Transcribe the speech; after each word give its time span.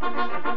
thank 0.00 0.44
you. 0.44 0.49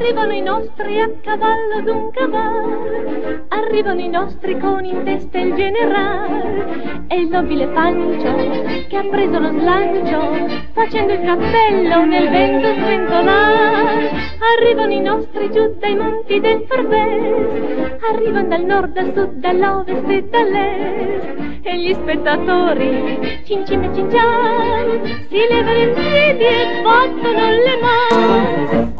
Arrivano 0.00 0.32
i 0.32 0.40
nostri 0.40 1.00
a 1.00 1.10
cavallo 1.20 1.80
d'un 1.82 2.10
cavallo, 2.12 3.46
arrivano 3.48 4.00
i 4.00 4.08
nostri 4.08 4.56
con 4.56 4.84
in 4.84 5.02
testa 5.02 5.38
il 5.38 5.54
generale 5.54 7.04
e 7.08 7.16
il 7.16 7.28
nobile 7.28 7.66
Pancio 7.66 8.86
che 8.86 8.96
ha 8.96 9.02
preso 9.02 9.40
lo 9.40 9.50
slancio 9.58 10.70
facendo 10.72 11.14
il 11.14 11.20
cappello 11.22 12.04
nel 12.04 12.30
vento 12.30 12.74
sventolare. 12.74 14.10
Arrivano 14.56 14.92
i 14.92 15.00
nostri 15.00 15.50
giù 15.50 15.74
dai 15.80 15.96
monti 15.96 16.38
del 16.38 16.64
Forbes, 16.68 18.00
arrivano 18.08 18.46
dal 18.46 18.62
nord, 18.62 18.92
dal 18.92 19.12
sud, 19.12 19.32
dall'ovest 19.32 20.08
e 20.08 20.22
dall'est 20.28 21.47
e 21.62 21.78
gli 21.78 21.94
spettatori 21.94 23.42
cincin 23.44 23.82
e 23.82 23.94
cincian 23.94 25.26
si 25.28 25.38
levano 25.50 25.78
in 25.78 25.92
piedi 25.94 26.44
e 26.44 26.82
battono 26.82 27.50
le 27.50 27.78
mani. 27.80 28.94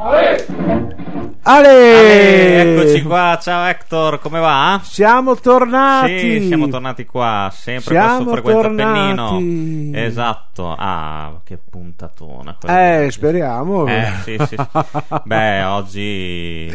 Ale! 1.51 2.61
Eccoci 2.61 3.02
qua, 3.05 3.38
ciao 3.41 3.65
Hector, 3.66 4.19
come 4.19 4.39
va? 4.39 4.79
Siamo 4.84 5.34
tornati! 5.34 6.19
Sì, 6.19 6.47
siamo 6.47 6.69
tornati 6.69 7.06
qua, 7.06 7.48
sempre 7.51 7.95
Siamo 7.95 8.16
questo 8.16 8.33
frequenza 8.33 8.61
tornati. 8.61 9.30
Pennino. 9.30 9.97
Esatto, 9.97 10.75
ah, 10.77 11.41
che 11.45 11.56
puntatona. 11.56 12.59
Eh, 12.66 13.05
oggi. 13.05 13.11
speriamo. 13.12 13.87
Eh, 13.87 14.12
sì, 14.25 14.37
sì. 14.47 14.56
Beh, 15.25 15.62
oggi 15.62 16.70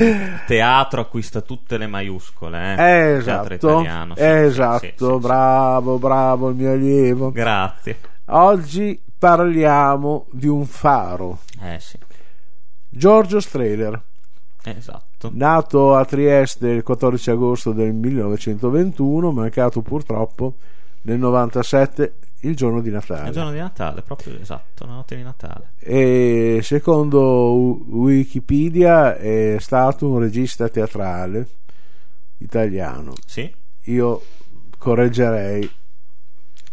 teatro 0.48 1.02
acquista 1.02 1.42
tutte 1.42 1.78
le 1.78 1.86
maiuscole, 1.86 2.58
eh? 2.58 2.72
Eh, 2.72 3.22
Teatro 3.24 3.54
esatto, 3.54 3.54
italiano. 3.54 4.16
sì, 4.16 4.22
sì, 4.22 4.28
esatto, 4.28 4.80
sì, 4.80 4.94
sì, 4.98 5.06
sì. 5.06 5.18
bravo, 5.20 6.00
bravo 6.00 6.50
il 6.50 6.56
mio 6.56 6.72
allievo. 6.72 7.30
Grazie. 7.30 8.00
Oggi 8.26 9.00
parliamo 9.20 10.26
di 10.32 10.48
un 10.48 10.66
faro, 10.66 11.42
Eh 11.62 11.80
sì, 11.80 12.00
Giorgio 12.90 13.40
Strehler, 13.40 14.02
esatto. 14.64 15.30
nato 15.34 15.96
a 15.96 16.06
Trieste 16.06 16.70
il 16.70 16.84
14 16.84 17.30
agosto 17.32 17.72
del 17.72 17.94
1921, 17.94 19.32
mancato 19.32 19.82
purtroppo 19.82 20.56
nel 21.04 21.20
97, 21.20 22.16
il 22.42 22.56
giorno 22.56 22.82
di 22.82 22.90
Natale. 22.90 23.28
il 23.28 23.34
giorno 23.34 23.52
di 23.52 23.58
Natale, 23.58 24.02
proprio 24.02 24.38
esatto, 24.40 24.86
la 24.86 24.94
notte 24.94 25.16
di 25.16 25.24
Natale. 25.24 25.72
E 25.80 26.60
secondo 26.64 27.54
Wikipedia 27.88 29.16
è 29.18 29.58
stato 29.60 30.10
un 30.10 30.20
regista 30.20 30.68
teatrale 30.70 31.48
italiano. 32.38 33.14
Sì, 33.26 33.54
Io 33.86 34.22
correggerei, 34.78 35.70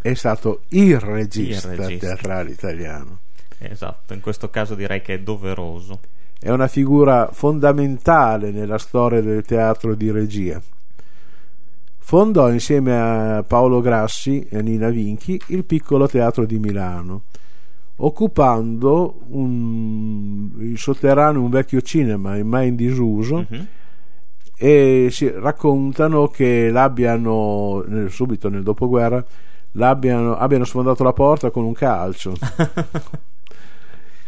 è 0.01 0.13
stato 0.13 0.63
il 0.69 0.99
regista, 0.99 1.71
Il 1.71 1.77
regista. 1.77 2.07
teatrale 2.07 2.51
italiano. 2.51 3.19
esatto. 3.57 4.13
In 4.13 4.19
questo 4.21 4.49
caso 4.49 4.75
direi 4.75 5.01
che 5.01 5.15
è 5.15 5.19
doveroso. 5.19 5.99
È 6.43 6.49
una 6.49 6.67
figura 6.67 7.29
fondamentale 7.31 8.49
nella 8.49 8.79
storia 8.79 9.21
del 9.21 9.43
teatro 9.43 9.93
di 9.93 10.09
regia. 10.09 10.59
Fondò 11.99 12.51
insieme 12.51 12.99
a 12.99 13.43
Paolo 13.43 13.79
Grassi 13.79 14.47
e 14.49 14.61
Nina 14.63 14.89
Vinchi 14.89 15.39
il 15.49 15.63
piccolo 15.65 16.07
teatro 16.07 16.45
di 16.47 16.57
Milano, 16.57 17.21
occupando 17.97 19.21
un, 19.29 20.49
il 20.57 20.79
sotterraneo 20.79 21.41
un 21.43 21.51
vecchio 21.51 21.81
cinema 21.81 22.41
mai 22.43 22.69
in 22.69 22.75
disuso 22.75 23.45
Mhm. 23.47 23.67
e 24.57 25.07
si 25.11 25.29
raccontano 25.29 26.27
che 26.27 26.71
l'abbiano 26.71 27.85
subito 28.07 28.49
nel 28.49 28.63
dopoguerra 28.63 29.23
l'abbiano, 29.73 30.35
abbiano 30.35 30.65
sfondato 30.65 31.03
la 31.03 31.13
porta 31.13 31.51
con 31.51 31.63
un 31.65 31.73
calcio. 31.73 32.33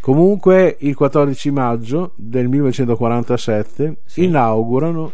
Comunque 0.04 0.76
il 0.82 0.96
14 0.96 1.50
maggio 1.52 2.12
del 2.18 2.50
1947 2.50 4.00
Sì. 4.04 4.26
inaugurano 4.26 5.14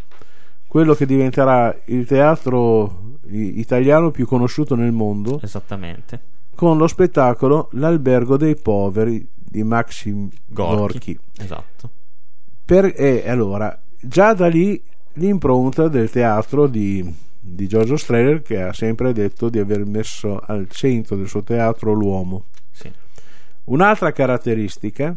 quello 0.67 0.95
che 0.95 1.05
diventerà 1.05 1.75
il 1.85 2.07
teatro 2.07 3.17
italiano 3.29 4.09
più 4.09 4.25
conosciuto 4.25 4.73
nel 4.73 4.91
mondo 4.91 5.39
Esattamente. 5.43 6.19
con 6.55 6.77
lo 6.79 6.87
spettacolo 6.87 7.69
L'albergo 7.73 8.35
dei 8.35 8.55
poveri 8.55 9.27
di 9.35 9.61
Maxim 9.61 10.27
Gorky. 10.47 11.13
Gorky. 11.13 11.19
Esatto. 11.37 11.89
Per- 12.65 12.93
e 12.97 13.29
allora, 13.29 13.79
già 14.01 14.33
da 14.33 14.47
lì 14.47 14.81
l'impronta 15.13 15.87
del 15.87 16.09
teatro 16.09 16.65
di, 16.65 17.07
di 17.39 17.67
Giorgio 17.67 17.95
Strehler 17.95 18.41
che 18.41 18.59
ha 18.63 18.73
sempre 18.73 19.13
detto 19.13 19.49
di 19.49 19.59
aver 19.59 19.85
messo 19.85 20.41
al 20.43 20.67
centro 20.71 21.15
del 21.15 21.27
suo 21.27 21.43
teatro 21.43 21.93
l'uomo. 21.93 22.45
Un'altra 23.69 24.11
caratteristica 24.11 25.15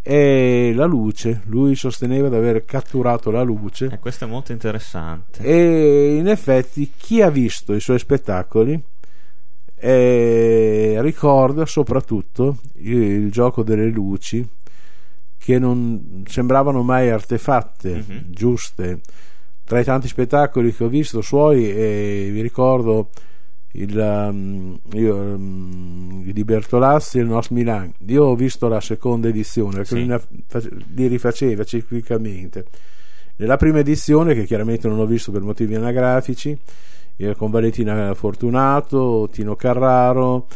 è 0.00 0.72
la 0.74 0.84
luce. 0.84 1.40
Lui 1.46 1.74
sosteneva 1.74 2.28
di 2.28 2.34
aver 2.36 2.64
catturato 2.64 3.30
la 3.30 3.42
luce 3.42 3.86
E 3.92 3.98
questo 3.98 4.24
è 4.24 4.28
molto 4.28 4.52
interessante. 4.52 5.42
e 5.42 6.16
in 6.16 6.28
effetti 6.28 6.92
chi 6.96 7.22
ha 7.22 7.30
visto 7.30 7.72
i 7.72 7.80
suoi 7.80 7.98
spettacoli 7.98 8.82
eh, 9.74 10.96
ricorda 11.00 11.66
soprattutto 11.66 12.58
il, 12.74 12.96
il 13.02 13.30
gioco 13.32 13.62
delle 13.62 13.86
luci 13.86 14.46
che 15.38 15.58
non 15.58 16.22
sembravano 16.28 16.82
mai 16.82 17.10
artefatte, 17.10 18.04
Mhm. 18.06 18.24
giuste. 18.30 19.00
Tra 19.64 19.80
i 19.80 19.84
tanti 19.84 20.06
spettacoli 20.08 20.72
che 20.74 20.84
ho 20.84 20.88
visto 20.88 21.20
suoi, 21.20 21.68
eh, 21.70 22.28
vi 22.32 22.42
ricordo 22.42 23.10
il, 23.72 23.96
um, 23.96 24.78
io, 24.92 25.14
um, 25.16 26.24
di 26.24 26.44
Bertolazzi 26.44 27.18
e 27.18 27.22
il 27.22 27.28
Nos 27.28 27.48
Milan. 27.48 27.92
Io 28.06 28.24
ho 28.24 28.34
visto 28.34 28.68
la 28.68 28.80
seconda 28.80 29.28
edizione, 29.28 29.84
Sì. 29.84 30.06
li 30.94 31.06
rifaceva 31.06 31.64
ciclicamente. 31.64 32.66
Nella 33.36 33.56
prima 33.56 33.78
edizione, 33.78 34.34
che 34.34 34.44
chiaramente 34.44 34.88
non 34.88 34.98
ho 34.98 35.06
visto 35.06 35.32
per 35.32 35.42
motivi 35.42 35.74
anagrafici, 35.74 36.56
era 37.16 37.34
con 37.34 37.50
Valentina 37.50 38.12
Fortunato, 38.14 39.28
Tino 39.30 39.56
Carraro 39.56 40.46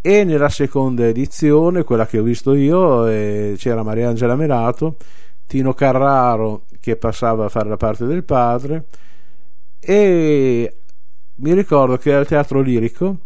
e 0.00 0.24
nella 0.24 0.48
seconda 0.48 1.06
edizione, 1.06 1.82
quella 1.84 2.06
che 2.06 2.18
ho 2.18 2.22
visto 2.22 2.54
io, 2.54 3.06
eh, 3.06 3.54
c'era 3.56 3.82
Mariangela 3.82 4.36
Melato, 4.36 4.96
Tino 5.46 5.74
Carraro 5.74 6.62
che 6.80 6.96
passava 6.96 7.46
a 7.46 7.48
fare 7.48 7.68
la 7.68 7.76
parte 7.76 8.06
del 8.06 8.22
padre 8.24 8.84
e 9.80 10.74
mi 11.40 11.54
ricordo 11.54 11.96
che 11.96 12.14
al 12.14 12.26
teatro 12.26 12.60
lirico 12.60 13.18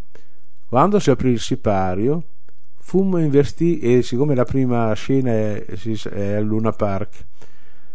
quando 0.68 0.98
si 0.98 1.10
aprì 1.10 1.30
il 1.30 1.40
sipario 1.40 2.22
fummo 2.78 3.18
investì 3.18 3.78
e 3.78 4.02
siccome 4.02 4.34
la 4.34 4.44
prima 4.44 4.92
scena 4.94 5.30
è, 5.30 5.64
è 5.64 6.32
al 6.34 6.44
Luna 6.44 6.72
Park 6.72 7.24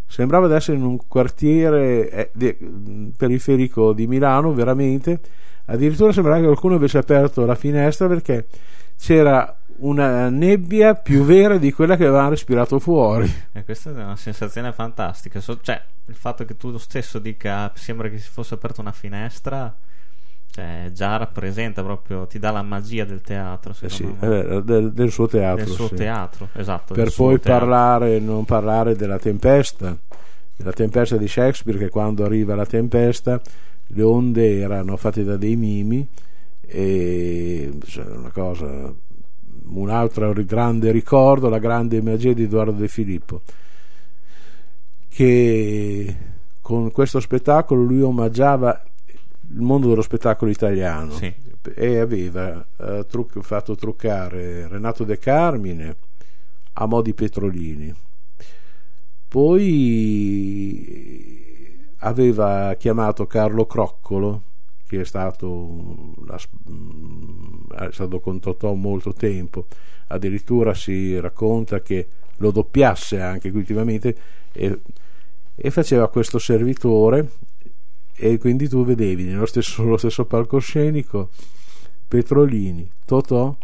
sembrava 0.05 0.47
di 0.47 0.53
essere 0.53 0.77
in 0.77 0.83
un 0.83 0.99
quartiere 1.07 2.31
eh, 2.31 2.57
periferico 3.15 3.93
di 3.93 4.07
Milano 4.07 4.53
veramente 4.53 5.19
addirittura 5.65 6.11
sembrava 6.11 6.39
che 6.39 6.45
qualcuno 6.45 6.75
avesse 6.75 6.97
aperto 6.97 7.45
la 7.45 7.55
finestra 7.55 8.07
perché 8.07 8.47
c'era 8.97 9.55
una 9.79 10.29
nebbia 10.29 10.95
più 10.95 11.23
vera 11.23 11.57
di 11.57 11.71
quella 11.71 11.95
che 11.95 12.05
avevamo 12.05 12.29
respirato 12.29 12.79
fuori 12.79 13.31
E 13.51 13.63
questa 13.63 13.91
è 13.91 13.93
una 13.93 14.15
sensazione 14.15 14.71
fantastica. 14.71 15.39
So- 15.39 15.59
cioè, 15.61 15.79
il 16.05 16.15
fatto 16.15 16.45
che 16.45 16.57
tu 16.57 16.75
stesso 16.77 17.19
dica 17.19 17.71
sembra 17.75 18.09
che 18.09 18.17
si 18.17 18.29
fosse 18.29 18.55
aperta 18.55 18.81
una 18.81 18.91
finestra, 18.91 19.75
cioè, 20.57 20.89
già 20.91 21.17
rappresenta 21.17 21.83
proprio, 21.83 22.25
ti 22.25 22.39
dà 22.39 22.49
la 22.49 22.63
magia 22.63 23.05
del 23.05 23.21
teatro, 23.21 23.75
Eh 23.79 23.89
sì, 23.89 24.11
eh, 24.21 24.63
del, 24.63 24.91
del 24.91 25.11
suo 25.11 25.27
teatro 25.27 25.63
del 25.63 25.71
suo 25.71 25.87
sì. 25.89 25.93
teatro, 25.93 26.49
esatto. 26.53 26.95
per 26.95 27.13
poi 27.13 27.37
parlare 27.37 28.17
non 28.17 28.43
parlare 28.43 28.95
della 28.95 29.19
tempesta 29.19 29.95
della 30.55 30.71
tempesta 30.71 31.15
di 31.15 31.27
Shakespeare 31.27 31.77
che 31.77 31.89
quando 31.89 32.25
arriva 32.25 32.55
la 32.55 32.65
tempesta 32.65 33.39
le 33.85 34.01
onde 34.01 34.57
erano 34.57 34.97
fatte 34.97 35.23
da 35.23 35.37
dei 35.37 35.55
mimi 35.55 36.07
e 36.65 37.77
cioè, 37.85 38.05
una 38.05 38.31
cosa 38.31 38.91
un 39.69 39.89
altro 39.91 40.33
grande 40.43 40.91
ricordo 40.91 41.49
la 41.49 41.59
grande 41.59 42.01
magia 42.01 42.33
di 42.33 42.43
Edoardo 42.43 42.71
De 42.71 42.87
Filippo 42.87 43.41
che 45.07 46.15
con 46.61 46.91
questo 46.91 47.19
spettacolo 47.19 47.83
lui 47.83 48.01
omaggiava 48.01 48.81
il 49.49 49.61
mondo 49.61 49.89
dello 49.89 50.01
spettacolo 50.01 50.51
italiano. 50.51 51.11
Sì. 51.11 51.33
e 51.75 51.97
aveva 51.99 52.65
eh, 52.77 53.05
truc- 53.09 53.41
fatto 53.41 53.75
truccare 53.75 54.67
Renato 54.67 55.03
De 55.03 55.17
Carmine 55.17 55.97
a 56.73 56.85
mo' 56.85 57.01
di 57.01 57.13
Petrolini. 57.13 57.93
Poi 59.27 60.95
aveva 61.97 62.75
chiamato 62.75 63.27
Carlo 63.27 63.65
Croccolo 63.65 64.43
che 64.87 65.01
è 65.01 65.05
stato, 65.05 65.47
mm, 66.69 67.71
è 67.75 67.89
stato 67.91 68.19
con 68.19 68.39
Totò 68.39 68.73
molto 68.73 69.13
tempo. 69.13 69.67
Addirittura 70.07 70.73
si 70.73 71.19
racconta 71.19 71.81
che 71.81 72.07
lo 72.37 72.51
doppiasse 72.51 73.19
anche 73.19 73.49
ultimamente 73.49 74.15
e, 74.53 74.79
e 75.53 75.71
faceva 75.71 76.09
questo 76.09 76.39
servitore 76.39 77.29
e 78.19 78.39
quindi 78.39 78.67
tu 78.67 78.83
vedevi 78.83 79.25
nello 79.25 79.45
stesso, 79.45 79.83
nello 79.83 79.97
stesso 79.97 80.25
palcoscenico 80.25 81.29
Petrolini, 82.07 82.89
Totò, 83.05 83.55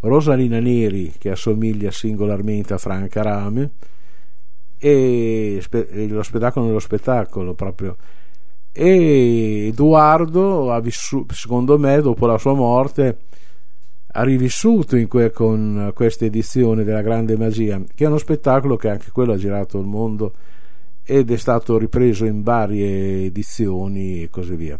Rosalina 0.00 0.58
Neri 0.58 1.12
che 1.18 1.30
assomiglia 1.30 1.90
singolarmente 1.90 2.72
a 2.72 2.78
Franca 2.78 3.22
Rame 3.22 3.70
e, 4.78 5.62
lo 6.08 6.22
spettacolo 6.22 6.66
nello 6.66 6.78
spettacolo 6.78 7.52
proprio. 7.54 7.96
E 8.72 9.66
Edoardo 9.68 10.72
ha 10.72 10.80
vissuto, 10.80 11.34
secondo 11.34 11.78
me 11.78 12.00
dopo 12.00 12.26
la 12.26 12.38
sua 12.38 12.54
morte 12.54 13.18
ha 14.16 14.22
rivissuto 14.22 14.96
que- 15.06 15.30
con 15.30 15.90
questa 15.94 16.24
edizione 16.24 16.84
della 16.84 17.02
Grande 17.02 17.36
Magia 17.36 17.80
che 17.94 18.04
è 18.04 18.06
uno 18.06 18.18
spettacolo 18.18 18.76
che 18.76 18.88
anche 18.88 19.10
quello 19.10 19.32
ha 19.32 19.36
girato 19.36 19.78
il 19.78 19.86
mondo 19.86 20.32
ed 21.04 21.30
è 21.30 21.36
stato 21.36 21.78
ripreso 21.78 22.24
in 22.24 22.42
varie 22.42 23.26
edizioni 23.26 24.22
e 24.22 24.30
così 24.30 24.54
via. 24.56 24.78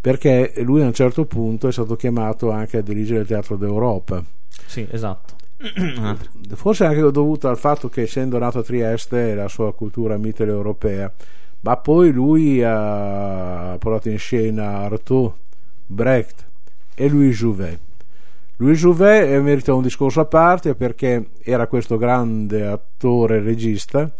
Perché 0.00 0.54
lui 0.58 0.82
a 0.82 0.86
un 0.86 0.94
certo 0.94 1.26
punto 1.26 1.68
è 1.68 1.72
stato 1.72 1.96
chiamato 1.96 2.50
anche 2.50 2.78
a 2.78 2.82
dirigere 2.82 3.20
il 3.20 3.26
Teatro 3.26 3.56
d'Europa. 3.56 4.24
Sì 4.66 4.86
esatto. 4.90 5.34
Forse 6.54 6.84
anche 6.86 7.00
dovuto 7.10 7.48
al 7.48 7.58
fatto 7.58 7.88
che 7.88 8.02
essendo 8.02 8.38
nato 8.38 8.60
a 8.60 8.62
Trieste 8.62 9.34
la 9.34 9.48
sua 9.48 9.74
cultura 9.74 10.16
mitteleuropea 10.16 11.12
ma 11.62 11.76
poi 11.76 12.10
lui 12.10 12.62
ha 12.62 13.76
portato 13.78 14.08
in 14.08 14.18
scena 14.18 14.78
Artaud, 14.78 15.32
Brecht 15.86 16.46
e 16.94 17.08
Louis 17.08 17.36
Jouvet. 17.36 17.78
Louis 18.56 18.78
Jouvet 18.78 19.40
merita 19.40 19.74
un 19.74 19.82
discorso 19.82 20.20
a 20.20 20.24
parte 20.26 20.74
perché 20.74 21.30
era 21.42 21.66
questo 21.66 21.96
grande 21.96 22.66
attore 22.66 23.36
e 23.36 23.40
regista 23.40 24.10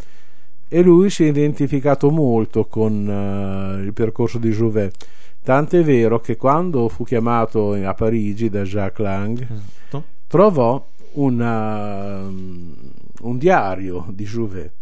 e 0.73 0.83
lui 0.83 1.11
si 1.11 1.25
è 1.25 1.27
identificato 1.27 2.11
molto 2.11 2.65
con 2.67 2.93
uh, 3.07 3.83
il 3.83 3.93
percorso 3.93 4.39
di 4.39 4.51
Jouvet 4.51 5.07
tant'è 5.43 5.83
vero 5.83 6.21
che 6.21 6.37
quando 6.37 6.89
fu 6.89 7.03
chiamato 7.03 7.73
a 7.73 7.93
Parigi 7.93 8.49
da 8.49 8.63
Jacques 8.63 9.05
Lang 9.05 9.41
esatto. 9.41 10.05
trovò 10.29 10.87
una, 11.15 12.21
un 12.21 13.39
diario 13.39 14.07
di 14.11 14.25
Jouvet 14.25 14.73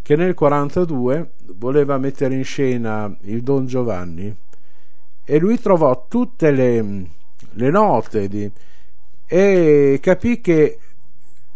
che 0.00 0.14
nel 0.14 0.34
1942 0.38 1.30
voleva 1.56 1.98
mettere 1.98 2.36
in 2.36 2.44
scena 2.44 3.12
il 3.22 3.42
Don 3.42 3.66
Giovanni 3.66 4.32
e 5.24 5.38
lui 5.38 5.58
trovò 5.58 6.06
tutte 6.08 6.52
le, 6.52 7.06
le 7.50 7.70
note 7.70 8.28
di, 8.28 8.50
e 9.26 9.98
capì 10.00 10.40
che 10.40 10.78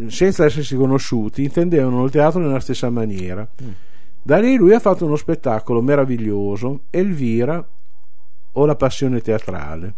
senza 0.08 0.44
essersi 0.44 0.76
conosciuti, 0.76 1.42
intendevano 1.42 2.04
il 2.04 2.10
teatro 2.10 2.40
nella 2.40 2.60
stessa 2.60 2.90
maniera. 2.90 3.48
Mm. 3.62 3.68
Da 4.22 4.38
lì 4.38 4.56
lui 4.56 4.74
ha 4.74 4.80
fatto 4.80 5.04
uno 5.04 5.16
spettacolo 5.16 5.80
meraviglioso, 5.80 6.82
Elvira 6.90 7.64
o 8.52 8.64
la 8.64 8.74
passione 8.74 9.20
teatrale, 9.20 9.94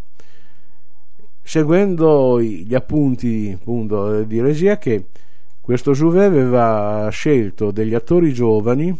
seguendo 1.42 2.40
gli 2.40 2.74
appunti 2.74 3.56
appunto, 3.58 4.22
di 4.24 4.40
regia 4.40 4.76
che 4.76 5.06
questo 5.60 5.92
Jouvet 5.92 6.26
aveva 6.26 7.08
scelto 7.10 7.70
degli 7.70 7.94
attori 7.94 8.32
giovani, 8.32 8.94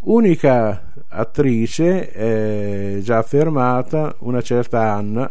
unica 0.00 0.92
attrice 1.08 2.12
eh, 2.12 3.00
già 3.02 3.18
affermata, 3.18 4.14
una 4.20 4.42
certa 4.42 4.92
Anna, 4.92 5.30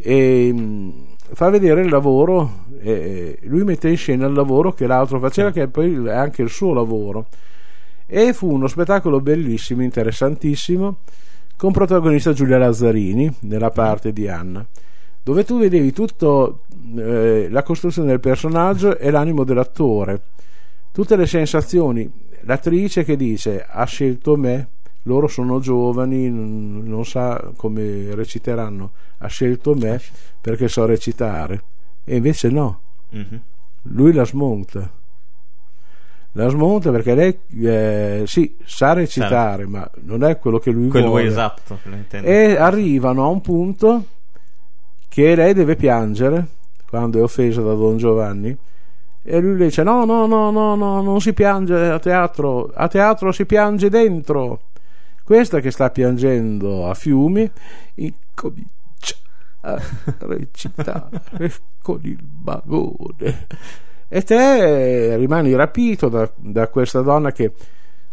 e 0.00 0.50
mm, 0.52 0.90
fa 1.32 1.50
vedere 1.50 1.82
il 1.82 1.90
lavoro, 1.90 2.66
eh, 2.80 3.38
lui 3.42 3.64
mette 3.64 3.88
in 3.88 3.96
scena 3.96 4.26
il 4.26 4.32
lavoro 4.32 4.72
che 4.72 4.86
l'altro 4.86 5.18
faceva, 5.18 5.50
che 5.50 5.68
poi 5.68 6.06
è 6.06 6.12
anche 6.12 6.42
il 6.42 6.50
suo 6.50 6.72
lavoro. 6.72 7.28
E 8.06 8.32
fu 8.32 8.50
uno 8.50 8.66
spettacolo 8.66 9.20
bellissimo, 9.20 9.82
interessantissimo, 9.82 10.98
con 11.56 11.72
protagonista 11.72 12.32
Giulia 12.32 12.58
Lazzarini 12.58 13.32
nella 13.40 13.70
parte 13.70 14.12
di 14.12 14.28
Anna, 14.28 14.66
dove 15.22 15.44
tu 15.44 15.58
vedevi 15.58 15.92
tutta 15.92 16.50
eh, 16.96 17.48
la 17.50 17.62
costruzione 17.62 18.08
del 18.08 18.20
personaggio 18.20 18.96
e 18.96 19.10
l'animo 19.10 19.44
dell'attore, 19.44 20.22
tutte 20.90 21.16
le 21.16 21.26
sensazioni, 21.26 22.10
l'attrice 22.42 23.04
che 23.04 23.16
dice 23.16 23.64
ha 23.68 23.84
scelto 23.84 24.36
me, 24.36 24.68
loro 25.02 25.28
sono 25.28 25.60
giovani, 25.60 26.28
non, 26.28 27.04
sa 27.04 27.52
come 27.56 28.14
reciteranno, 28.14 28.92
ha 29.18 29.26
scelto 29.28 29.74
me 29.74 30.00
perché 30.40 30.68
so 30.68 30.84
recitare 30.84 31.62
e 32.04 32.16
invece 32.16 32.48
no, 32.48 32.80
mm-hmm. 33.14 33.40
lui 33.82 34.12
la 34.12 34.24
smonta. 34.24 34.98
La 36.34 36.48
smonta 36.48 36.92
perché 36.92 37.14
lei 37.14 37.38
eh, 37.62 38.22
sì, 38.24 38.56
sa 38.64 38.92
recitare, 38.92 39.64
certo. 39.64 39.70
ma 39.70 39.90
non 40.02 40.22
è 40.22 40.38
quello 40.38 40.60
che 40.60 40.70
lui 40.70 40.88
quello 40.88 41.08
vuole. 41.08 41.24
esatto. 41.26 41.80
E 42.20 42.56
arrivano 42.56 43.24
a 43.24 43.28
un 43.28 43.40
punto 43.40 44.04
che 45.08 45.34
lei 45.34 45.54
deve 45.54 45.74
piangere 45.74 46.46
quando 46.88 47.18
è 47.18 47.22
offesa 47.22 47.62
da 47.62 47.74
Don 47.74 47.96
Giovanni 47.96 48.56
e 49.22 49.38
lui 49.38 49.56
le 49.56 49.66
dice 49.66 49.82
no 49.82 50.04
no 50.04 50.26
no 50.26 50.50
no 50.50 50.74
no 50.74 51.02
non 51.02 51.20
si 51.20 51.34
piange 51.34 51.74
a 51.74 51.98
teatro 51.98 52.70
a 52.72 52.88
teatro 52.88 53.32
si 53.32 53.44
piange 53.44 53.90
dentro 53.90 54.60
questa 55.30 55.60
che 55.60 55.70
sta 55.70 55.90
piangendo 55.90 56.90
a 56.90 56.94
fiumi 56.94 57.48
incomincia 57.94 59.14
a 59.60 59.80
recitare 60.26 61.52
con 61.80 62.00
il 62.02 62.18
magone 62.42 63.46
e 64.08 64.22
te 64.22 65.14
rimani 65.14 65.54
rapito 65.54 66.08
da, 66.08 66.28
da, 66.34 66.66
questa 66.66 67.02
donna 67.02 67.30
che 67.30 67.52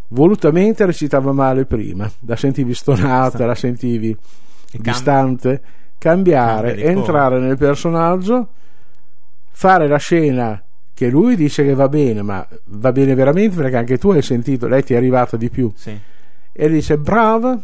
volutamente 0.09 0.85
recitava 0.85 1.31
male 1.31 1.65
prima. 1.65 2.07
La 2.19 2.35
sentivi 2.35 2.75
stonata 2.75 3.47
la 3.47 3.55
sentivi 3.55 4.15
distante. 4.73 5.61
Cambiare 5.97 6.75
entrare 6.83 7.39
nel 7.39 7.57
personaggio 7.57 8.49
fare 9.49 9.87
la 9.87 9.97
scena 9.97 10.61
che 10.93 11.09
lui 11.09 11.35
dice 11.35 11.63
che 11.63 11.73
va 11.73 11.89
bene 11.89 12.21
ma 12.21 12.47
va 12.65 12.91
bene 12.91 13.15
veramente 13.15 13.55
perché 13.55 13.75
anche 13.75 13.97
tu 13.97 14.11
hai 14.11 14.21
sentito 14.21 14.67
lei 14.67 14.83
ti 14.83 14.93
è 14.93 14.97
arrivata 14.97 15.35
di 15.35 15.49
più. 15.49 15.71
Sì 15.73 16.15
e 16.57 16.69
dice 16.69 16.97
brava 16.97 17.61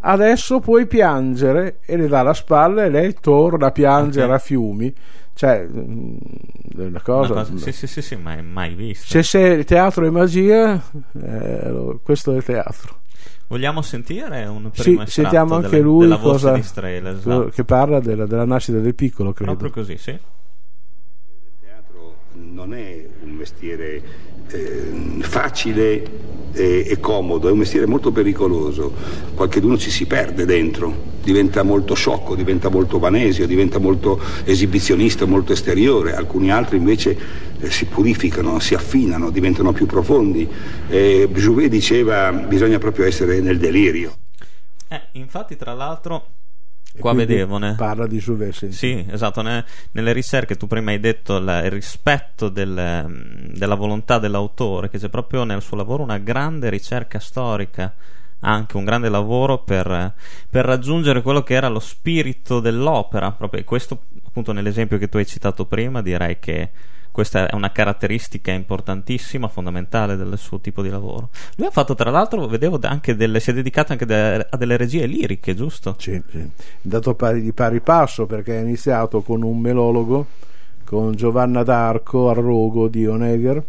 adesso 0.00 0.58
puoi 0.58 0.86
piangere 0.86 1.78
e 1.86 1.96
le 1.96 2.08
dà 2.08 2.22
la 2.22 2.34
spalla 2.34 2.84
e 2.84 2.90
lei 2.90 3.14
torna 3.20 3.66
a 3.66 3.70
piangere 3.70 4.24
okay. 4.24 4.36
a 4.36 4.40
fiumi 4.40 4.94
cioè 5.34 5.68
mm, 5.68 6.16
una 6.78 7.00
cosa, 7.00 7.32
una 7.32 7.44
cosa 7.44 7.56
sì 7.58 7.72
sì 7.72 7.86
sì, 7.86 8.02
sì 8.02 8.16
mai, 8.16 8.42
mai 8.42 8.74
visto 8.74 9.06
se, 9.06 9.22
se 9.22 9.38
il 9.38 9.64
teatro 9.64 10.04
è 10.04 10.10
magia 10.10 10.82
eh, 11.22 11.98
questo 12.02 12.32
è 12.32 12.36
il 12.36 12.44
teatro 12.44 13.04
Vogliamo 13.48 13.80
sentire 13.80 14.44
un 14.46 14.70
primo 14.72 15.04
sì, 15.04 15.12
sentiamo 15.12 15.54
anche 15.54 15.68
delle, 15.68 15.82
lui 15.82 16.00
della 16.00 16.18
cosa, 16.18 16.60
Strela, 16.60 17.10
esatto. 17.10 17.48
che 17.54 17.62
parla 17.62 18.00
della, 18.00 18.26
della, 18.26 18.44
nascita 18.44 18.78
del 18.78 18.94
piccolo, 18.96 19.32
credo. 19.32 19.54
Proprio 19.54 19.84
così, 19.84 19.96
sì. 19.98 20.18
Non 22.36 22.74
è 22.74 23.06
un 23.22 23.30
mestiere 23.30 24.02
eh, 24.48 24.92
facile 25.20 26.02
e, 26.52 26.86
e, 26.88 27.00
comodo, 27.00 27.48
è 27.48 27.52
un 27.52 27.58
mestiere 27.58 27.86
molto 27.86 28.10
pericoloso, 28.12 28.92
qualcheduno 29.34 29.76
ci 29.76 29.90
si 29.90 30.06
perde 30.06 30.46
dentro, 30.46 31.14
diventa 31.22 31.62
molto 31.62 31.94
sciocco, 31.94 32.34
diventa 32.34 32.70
molto 32.70 32.98
vanesio, 32.98 33.46
diventa 33.46 33.78
molto 33.78 34.18
esibizionista, 34.44 35.26
molto 35.26 35.52
esteriore, 35.52 36.14
alcuni 36.14 36.50
altri 36.50 36.78
invece 36.78 37.18
eh, 37.60 37.70
si 37.70 37.84
purificano, 37.84 38.58
si 38.58 38.74
affinano, 38.74 39.30
diventano 39.30 39.72
più 39.72 39.86
profondi. 39.86 40.48
Eh, 40.88 41.28
Jouvet 41.30 41.68
diceva 41.68 42.32
bisogna 42.32 42.78
proprio 42.78 43.04
essere 43.04 43.40
nel 43.40 43.58
delirio. 43.58 44.16
Eh, 44.88 45.00
infatti, 45.12 45.56
tra 45.56 45.74
l'altro, 45.74 46.35
qua 46.98 47.12
vedevo 47.12 47.58
ne... 47.58 47.74
parla 47.76 48.06
di 48.06 48.18
Giuvesi 48.18 48.72
sì 48.72 49.06
esatto. 49.08 49.42
Ne... 49.42 49.64
nelle 49.92 50.12
ricerche 50.12 50.56
tu 50.56 50.66
prima 50.66 50.90
hai 50.90 51.00
detto 51.00 51.38
la... 51.38 51.64
il 51.64 51.70
rispetto 51.70 52.48
del... 52.48 53.48
della 53.52 53.74
volontà 53.74 54.18
dell'autore 54.18 54.88
che 54.88 54.98
c'è 54.98 55.08
proprio 55.08 55.44
nel 55.44 55.62
suo 55.62 55.76
lavoro 55.76 56.02
una 56.02 56.18
grande 56.18 56.70
ricerca 56.70 57.18
storica 57.18 57.94
anche 58.40 58.76
un 58.76 58.84
grande 58.84 59.08
lavoro 59.08 59.62
per, 59.62 60.14
per 60.48 60.64
raggiungere 60.64 61.22
quello 61.22 61.42
che 61.42 61.54
era 61.54 61.68
lo 61.68 61.80
spirito 61.80 62.60
dell'opera. 62.60 63.32
Proprio 63.32 63.64
questo 63.64 64.02
appunto 64.24 64.52
nell'esempio 64.52 64.98
che 64.98 65.08
tu 65.08 65.16
hai 65.16 65.26
citato 65.26 65.64
prima 65.64 66.02
direi 66.02 66.38
che 66.38 66.70
questa 67.16 67.48
è 67.48 67.54
una 67.54 67.72
caratteristica 67.72 68.50
importantissima, 68.50 69.48
fondamentale 69.48 70.16
del 70.16 70.36
suo 70.36 70.60
tipo 70.60 70.82
di 70.82 70.90
lavoro. 70.90 71.30
Lui 71.56 71.66
ha 71.66 71.70
fatto, 71.70 71.94
tra 71.94 72.10
l'altro, 72.10 72.46
vedevo 72.46 72.78
anche 72.82 73.16
delle, 73.16 73.40
si 73.40 73.48
è 73.48 73.54
dedicato 73.54 73.92
anche 73.92 74.04
de, 74.04 74.46
a 74.50 74.56
delle 74.58 74.76
regie 74.76 75.06
liriche, 75.06 75.54
giusto? 75.54 75.94
Sì, 75.96 76.22
sì. 76.30 76.46
Dato 76.82 77.14
pari, 77.14 77.40
di 77.40 77.54
pari 77.54 77.80
passo 77.80 78.26
perché 78.26 78.58
ha 78.58 78.60
iniziato 78.60 79.22
con 79.22 79.42
un 79.42 79.58
melologo 79.58 80.26
con 80.84 81.14
Giovanna 81.14 81.62
d'Arco 81.62 82.28
al 82.28 82.36
Rogo 82.36 82.86
di 82.88 83.06
Onegger, 83.06 83.64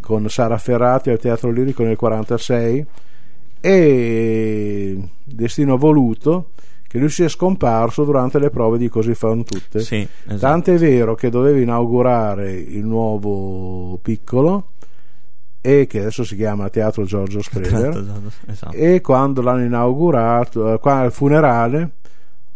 con 0.00 0.26
Sara 0.30 0.56
Ferrati 0.56 1.10
al 1.10 1.18
Teatro 1.18 1.50
Lirico 1.50 1.82
nel 1.82 1.98
1946 2.00 2.86
e 3.60 5.08
Destino 5.22 5.76
Voluto 5.76 6.52
che 6.96 7.02
lui 7.02 7.10
sia 7.10 7.28
scomparso 7.28 8.04
durante 8.04 8.38
le 8.38 8.48
prove 8.48 8.78
di 8.78 8.88
Così 8.88 9.14
fanno 9.14 9.42
tutte. 9.44 9.80
Sì, 9.80 10.06
esatto. 10.24 10.38
Tant'è 10.38 10.78
vero 10.78 11.14
che 11.14 11.28
doveva 11.28 11.58
inaugurare 11.58 12.52
il 12.52 12.84
nuovo 12.84 13.98
piccolo 14.00 14.68
e 15.60 15.86
che 15.86 16.00
adesso 16.00 16.24
si 16.24 16.36
chiama 16.36 16.70
Teatro 16.70 17.04
Giorgio 17.04 17.42
Sprecher 17.42 17.88
Esatto, 17.88 18.30
esatto. 18.46 18.76
e 18.76 19.00
quando 19.00 19.42
l'hanno 19.42 19.64
inaugurato 19.64 20.72
eh, 20.72 20.78
qua 20.78 21.00
al 21.00 21.12
funerale 21.12 21.90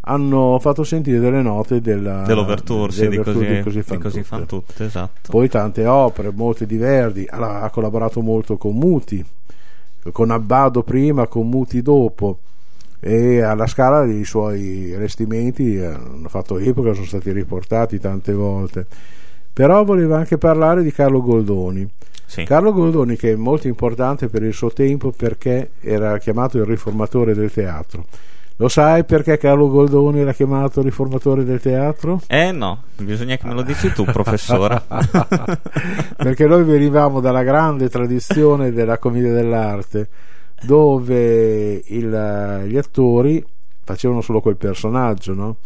hanno 0.02 0.58
fatto 0.60 0.84
sentire 0.84 1.18
delle 1.18 1.42
note 1.42 1.80
della, 1.80 2.22
dell'overture 2.22 2.92
sì, 2.92 3.08
di, 3.08 3.18
così, 3.18 3.46
di 3.46 3.62
così 3.62 3.82
fan 4.22 4.46
tutte. 4.46 4.46
tutte, 4.46 4.84
esatto. 4.84 5.30
poi 5.30 5.48
tante 5.48 5.84
opere 5.86 6.30
molte 6.32 6.64
di 6.66 6.76
Verdi 6.76 7.26
ha, 7.28 7.60
ha 7.62 7.70
collaborato 7.70 8.22
molto 8.22 8.56
con 8.56 8.76
Muti 8.76 9.22
con 10.12 10.30
Abbado 10.30 10.82
prima 10.82 11.26
con 11.26 11.48
Muti 11.48 11.82
dopo 11.82 12.38
e 13.00 13.40
alla 13.40 13.66
Scala 13.66 14.04
i 14.04 14.24
suoi 14.24 14.94
restimenti 14.96 15.76
eh, 15.76 15.86
hanno 15.86 16.28
fatto 16.28 16.58
epoca 16.58 16.92
sono 16.92 17.06
stati 17.06 17.32
riportati 17.32 17.98
tante 17.98 18.32
volte 18.34 18.86
però 19.52 19.82
voleva 19.84 20.18
anche 20.18 20.36
parlare 20.36 20.82
di 20.82 20.92
Carlo 20.92 21.22
Goldoni 21.22 21.88
Sì. 22.26 22.44
Carlo 22.44 22.72
Goldoni 22.72 23.16
che 23.16 23.32
è 23.32 23.36
molto 23.36 23.68
importante 23.68 24.28
per 24.28 24.42
il 24.42 24.52
suo 24.52 24.70
tempo 24.70 25.12
perché 25.12 25.70
era 25.80 26.18
chiamato 26.18 26.58
il 26.58 26.66
riformatore 26.66 27.34
del 27.34 27.50
teatro 27.50 28.04
lo 28.60 28.68
sai 28.68 29.04
perché 29.04 29.38
Carlo 29.38 29.70
Goldoni 29.70 30.20
era 30.20 30.34
chiamato 30.34 30.82
riformatore 30.82 31.44
del 31.44 31.62
teatro? 31.62 32.20
Eh 32.26 32.52
no, 32.52 32.82
bisogna 32.98 33.38
che 33.38 33.46
me 33.46 33.54
lo 33.54 33.62
dici 33.62 33.90
tu, 33.90 34.04
professore. 34.04 34.82
perché 36.18 36.46
noi 36.46 36.62
venivamo 36.64 37.20
dalla 37.20 37.42
grande 37.42 37.88
tradizione 37.88 38.70
della 38.70 38.98
commedia 38.98 39.32
dell'arte 39.32 40.08
dove 40.62 41.82
il- 41.86 42.64
gli 42.66 42.76
attori 42.76 43.44
facevano 43.82 44.20
solo 44.20 44.40
quel 44.40 44.56
personaggio 44.56 45.34
no? 45.34 45.56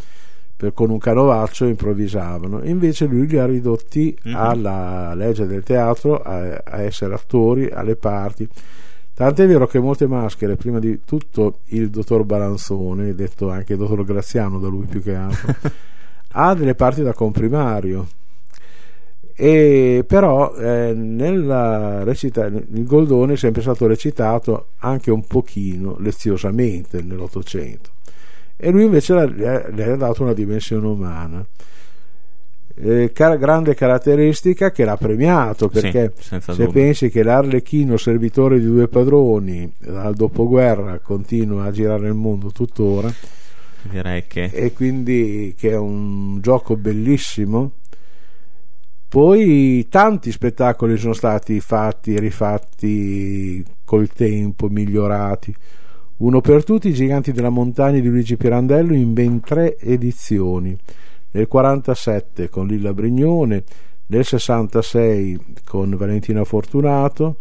Per- 0.57 0.73
con 0.73 0.91
un 0.91 0.99
canovaccio 0.99 1.67
improvvisavano 1.67 2.63
invece 2.63 3.07
lui 3.07 3.27
li 3.27 3.39
ha 3.39 3.45
ridotti 3.47 4.17
Mhm. 4.25 4.35
alla 4.37 5.13
legge 5.15 5.47
del 5.47 5.63
teatro 5.65 6.17
a, 6.23 6.61
a 6.65 6.81
essere 6.83 7.15
attori 7.15 7.69
alle 7.71 7.97
parti 7.97 8.49
Tant'è 9.15 9.47
vero 9.47 9.69
che 9.69 9.79
molte 9.79 10.09
maschere, 10.09 10.57
prima 10.57 10.81
di 10.81 11.03
tutto 11.05 11.59
il 11.67 11.89
dottor 11.89 12.25
Balanzone, 12.25 13.15
detto 13.15 13.49
anche 13.49 13.77
dottor 13.77 14.05
Graziano 14.05 14.59
da 14.59 14.67
lui 14.67 14.87
più 14.87 15.01
che 15.01 15.15
altro, 15.15 15.55
ha 16.33 16.53
delle 16.55 16.75
parti 16.75 17.01
da 17.05 17.13
comprimario. 17.13 18.09
E 19.37 20.05
però 20.07 20.55
eh, 20.55 20.93
nella 20.95 22.05
recita- 22.05 22.47
il 22.47 22.85
Goldone 22.85 23.33
è 23.33 23.37
sempre 23.37 23.63
stato 23.63 23.87
recitato 23.87 24.69
anche 24.79 25.11
un 25.11 25.27
pochino 25.27 25.97
leziosamente 25.99 27.03
nell'Ottocento 27.03 27.91
e 28.57 28.71
lui 28.71 28.85
invece 28.85 29.27
le 29.27 29.83
ha, 29.85 29.97
dato 29.97 30.23
una 30.23 30.33
dimensione 30.33 30.87
umana. 30.87 31.45
Eh, 32.77 33.11
car- 33.13 33.39
grande 33.39 33.75
caratteristica 33.75 34.71
che 34.73 34.85
l'ha 34.85 34.97
premiato 34.97 35.69
perché 35.69 36.13
Sì, 36.19 36.41
se 36.41 36.53
dubbio. 36.55 36.71
pensi 36.73 37.09
che 37.09 37.23
l'Arlecchino 37.23 37.97
servitore 37.97 38.59
di 38.59 38.67
due 38.67 38.89
padroni 38.89 39.73
dal 39.79 40.15
dopoguerra 40.15 40.99
continua 40.99 41.67
a 41.67 41.71
girare 41.71 42.09
il 42.09 42.15
mondo 42.15 42.51
tuttora 42.51 43.13
Direi 43.83 44.25
che 44.27 44.51
e 44.53 44.73
quindi 44.73 45.55
che 45.57 45.71
è 45.71 45.77
un 45.77 46.41
gioco 46.41 46.75
bellissimo 46.77 47.73
poi 49.15 49.87
tanti 49.89 50.33
spettacoli 50.33 50.97
sono 50.97 51.13
stati 51.13 51.61
fatti 51.61 52.15
e 52.15 52.19
rifatti 52.19 53.65
col 53.85 54.09
tempo 54.09 54.67
migliorati. 54.69 55.55
Uno 56.17 56.41
per 56.41 56.65
tutti 56.65 56.89
i 56.89 56.95
giganti 56.95 57.31
della 57.31 57.49
montagna 57.49 58.01
di 58.01 58.09
Luigi 58.09 58.37
Pirandello 58.37 58.93
in 58.93 59.13
ben 59.13 59.39
tre 59.39 59.79
edizioni. 59.79 60.77
Nel 61.31 61.47
47 61.47 62.49
con 62.49 62.67
Lilla 62.67 62.93
Brignone 62.93 63.63
nel 64.07 64.25
66 64.25 65.61
con 65.65 65.95
Valentina 65.97 66.43
Fortunato 66.43 67.37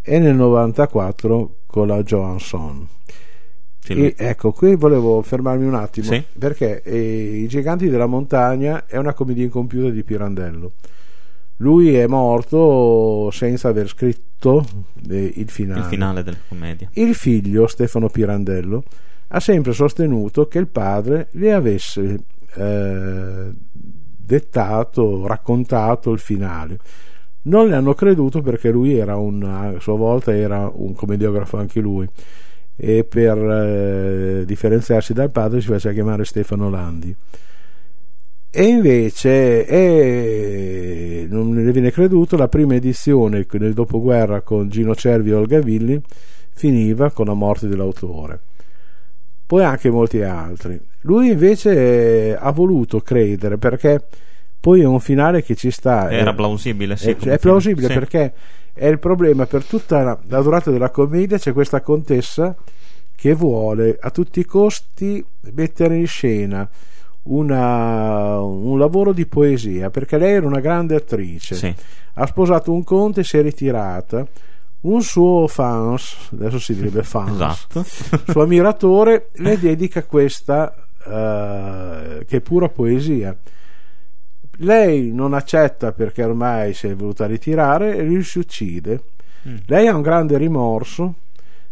e 0.00 0.18
nel 0.18 0.34
94 0.34 1.56
con 1.66 1.88
la 1.88 2.02
Johansson 2.02 2.95
sì, 3.94 4.14
ecco, 4.16 4.52
qui 4.52 4.74
volevo 4.74 5.22
fermarmi 5.22 5.64
un 5.64 5.74
attimo 5.74 6.06
Sì. 6.06 6.22
perché 6.38 6.82
eh, 6.82 7.40
I 7.42 7.46
Giganti 7.46 7.88
della 7.88 8.06
Montagna 8.06 8.84
è 8.86 8.96
una 8.96 9.14
commedia 9.14 9.44
incompiuta 9.44 9.90
di 9.90 10.02
Pirandello. 10.02 10.72
Lui 11.58 11.94
è 11.94 12.06
morto 12.06 13.30
senza 13.30 13.68
aver 13.68 13.88
scritto 13.88 14.66
eh, 15.08 15.32
il 15.36 15.48
finale. 15.48 15.80
il 15.80 15.86
finale 15.86 16.22
della 16.22 16.36
commedia. 16.48 16.88
Il 16.94 17.14
figlio, 17.14 17.66
Stefano 17.66 18.08
Pirandello, 18.10 18.84
ha 19.28 19.40
sempre 19.40 19.72
sostenuto 19.72 20.46
che 20.48 20.58
il 20.58 20.66
padre 20.68 21.28
gli 21.30 21.48
avesse 21.48 22.18
eh, 22.54 23.50
dettato, 24.16 25.26
raccontato 25.26 26.12
il 26.12 26.18
finale. 26.18 26.78
Non 27.42 27.68
le 27.68 27.76
hanno 27.76 27.94
creduto 27.94 28.42
perché 28.42 28.70
lui 28.70 28.96
era 28.96 29.16
un, 29.16 29.42
a 29.44 29.80
sua 29.80 29.96
volta 29.96 30.34
era 30.34 30.70
un 30.72 30.94
commediografo 30.94 31.56
anche 31.58 31.80
lui 31.80 32.06
e 32.76 33.04
per 33.04 33.38
eh, 33.38 34.44
differenziarsi 34.44 35.12
dal 35.14 35.30
padre 35.30 35.60
si 35.60 35.68
faceva 35.68 35.94
chiamare 35.94 36.24
Stefano 36.24 36.68
Landi. 36.68 37.16
E 38.50 38.64
invece 38.64 39.66
eh, 39.66 41.26
non 41.28 41.50
ne 41.50 41.72
viene 41.72 41.90
creduto, 41.90 42.36
la 42.36 42.48
prima 42.48 42.74
edizione 42.74 43.46
nel 43.50 43.74
dopoguerra 43.74 44.40
con 44.40 44.68
Gino 44.68 44.94
Cervi 44.94 45.30
e 45.30 45.34
Olga 45.34 45.60
Villi 45.60 46.00
finiva 46.52 47.10
con 47.10 47.26
la 47.26 47.34
morte 47.34 47.68
dell'autore. 47.68 48.40
Poi 49.44 49.62
anche 49.62 49.90
molti 49.90 50.22
altri. 50.22 50.80
Lui 51.02 51.30
invece 51.30 52.30
eh, 52.30 52.36
ha 52.38 52.50
voluto 52.50 53.00
credere 53.00 53.58
perché 53.58 54.04
poi 54.58 54.80
è 54.80 54.86
un 54.86 55.00
finale 55.00 55.42
che 55.42 55.54
ci 55.54 55.70
sta. 55.70 56.10
Era 56.10 56.30
eh, 56.30 56.34
plausibile, 56.34 56.96
sì. 56.96 57.10
è, 57.10 57.16
è 57.16 57.38
plausibile. 57.38 57.88
Sì. 57.88 57.92
perché 57.92 58.32
è 58.78 58.86
il 58.86 58.98
problema 58.98 59.46
per 59.46 59.64
tutta 59.64 60.02
la, 60.02 60.18
la 60.28 60.42
durata 60.42 60.70
della 60.70 60.90
commedia 60.90 61.38
c'è 61.38 61.52
questa 61.54 61.80
contessa 61.80 62.54
che 63.16 63.32
vuole 63.32 63.96
a 63.98 64.10
tutti 64.10 64.40
i 64.40 64.44
costi 64.44 65.24
mettere 65.54 65.96
in 65.96 66.06
scena 66.06 66.68
una- 67.24 68.38
un 68.40 68.78
lavoro 68.78 69.12
di 69.12 69.26
poesia 69.26 69.90
perché 69.90 70.18
lei 70.18 70.34
era 70.34 70.46
una 70.46 70.60
grande 70.60 70.94
attrice 70.94 71.54
Sì. 71.54 71.74
ha 72.14 72.26
sposato 72.26 72.72
un 72.72 72.84
conte 72.84 73.20
e 73.20 73.24
si 73.24 73.38
è 73.38 73.42
ritirata 73.42 74.26
un 74.82 75.02
suo 75.02 75.46
fans 75.48 76.28
adesso 76.32 76.58
si 76.58 76.74
direbbe 76.74 77.02
fans 77.02 77.32
Esatto. 77.32 77.84
suo 78.30 78.42
ammiratore 78.42 79.30
le 79.36 79.58
dedica 79.58 80.04
questa 80.04 80.74
eh, 81.04 82.24
che 82.26 82.36
è 82.36 82.40
pura 82.40 82.68
poesia 82.68 83.34
lei 84.58 85.12
non 85.12 85.34
accetta 85.34 85.92
perché 85.92 86.22
ormai 86.24 86.72
si 86.74 86.86
è 86.88 86.94
voluta 86.94 87.26
ritirare 87.26 87.96
e 87.96 88.02
lui 88.04 88.22
si 88.22 88.38
uccide 88.38 89.00
Mm. 89.48 89.56
lei 89.66 89.86
ha 89.86 89.94
un 89.94 90.02
grande 90.02 90.36
rimorso 90.38 91.14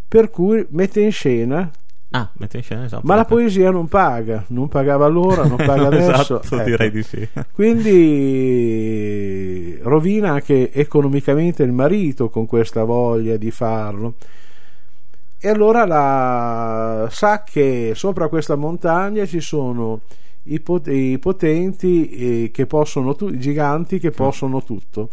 per 0.07 0.31
cui 0.31 0.65
mette 0.71 1.01
in 1.01 1.11
scena 1.11 1.69
Ah, 2.11 2.31
mette 2.35 2.59
in 2.59 2.63
scena 2.63 2.85
esatto. 2.85 3.03
ma 3.05 3.17
la 3.17 3.25
poesia 3.25 3.71
non 3.73 3.89
paga 3.89 4.45
non 4.49 4.69
pagava 4.69 5.07
allora 5.07 5.43
non 5.45 5.57
paga 5.67 5.87
adesso 5.89 6.39
esatto, 6.39 6.55
Ecco. 6.55 6.63
direi 6.65 6.91
di 6.93 7.03
sì. 7.03 7.29
quindi 8.45 9.79
rovina 9.83 10.31
anche 10.33 10.73
economicamente 10.73 11.63
il 11.65 11.73
marito 11.73 12.29
con 12.29 12.47
questa 12.47 12.85
voglia 12.85 13.37
di 13.37 13.51
farlo 13.51 14.15
e 15.39 15.49
allora 15.49 15.85
la, 15.85 17.09
sa 17.11 17.43
che 17.43 17.93
sopra 17.95 18.29
questa 18.29 18.55
montagna 18.57 19.27
ci 19.27 19.41
sono 19.41 20.01
i, 20.45 20.61
pot- 20.61 20.89
i 20.89 21.19
potenti 21.19 22.09
eh, 22.45 22.51
che 22.53 22.67
possono 22.67 23.15
tu- 23.15 23.29
i 23.29 23.39
giganti 23.39 23.99
che 23.99 24.11
possono 24.11 24.63
tutto. 24.63 25.11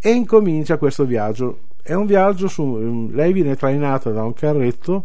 E 0.00 0.10
incomincia 0.10 0.78
questo 0.78 1.04
viaggio. 1.04 1.60
È 1.82 1.94
un 1.94 2.06
viaggio 2.06 2.48
su 2.48 3.08
lei 3.12 3.32
viene 3.32 3.56
trainata 3.56 4.10
da 4.10 4.22
un 4.22 4.34
carretto 4.34 5.04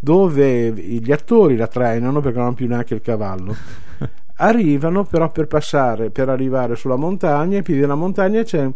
dove 0.00 0.72
gli 0.72 1.12
attori 1.12 1.56
la 1.56 1.66
trainano 1.66 2.20
perché 2.20 2.36
non 2.36 2.46
hanno 2.46 2.54
più 2.54 2.68
neanche 2.68 2.94
il 2.94 3.00
cavallo. 3.00 3.54
Arrivano 4.36 5.04
però 5.04 5.30
per 5.30 5.46
passare 5.46 6.10
per 6.10 6.28
arrivare 6.28 6.74
sulla 6.76 6.96
montagna 6.96 7.56
ai 7.56 7.62
piedi 7.62 7.80
della 7.80 7.94
montagna 7.94 8.42
c'è 8.42 8.68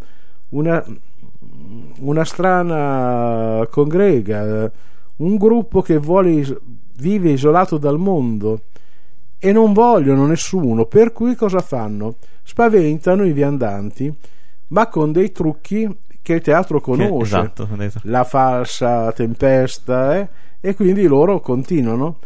una, 0.50 0.84
una 1.98 2.24
strana 2.24 3.66
congrega 3.68 4.70
un 5.16 5.36
gruppo 5.36 5.82
che 5.82 5.98
vuole 5.98 6.60
vive 6.98 7.30
isolato 7.30 7.76
dal 7.76 7.98
mondo 7.98 8.60
e 9.38 9.52
non 9.52 9.72
vogliono 9.72 10.26
nessuno 10.26 10.86
per 10.86 11.12
cui 11.12 11.34
cosa 11.34 11.60
fanno? 11.60 12.16
Spaventano 12.42 13.24
i 13.24 13.32
viandanti 13.32 14.12
ma 14.68 14.86
con 14.88 15.12
dei 15.12 15.32
trucchi 15.32 15.88
che 16.20 16.34
il 16.34 16.40
teatro 16.42 16.80
conosce. 16.80 17.36
Esatto, 17.38 17.68
adesso. 17.72 18.00
la 18.02 18.24
falsa 18.24 19.10
tempesta 19.12 20.16
eh, 20.18 20.28
e 20.60 20.74
quindi 20.74 21.06
loro 21.06 21.40
continuano 21.40 22.18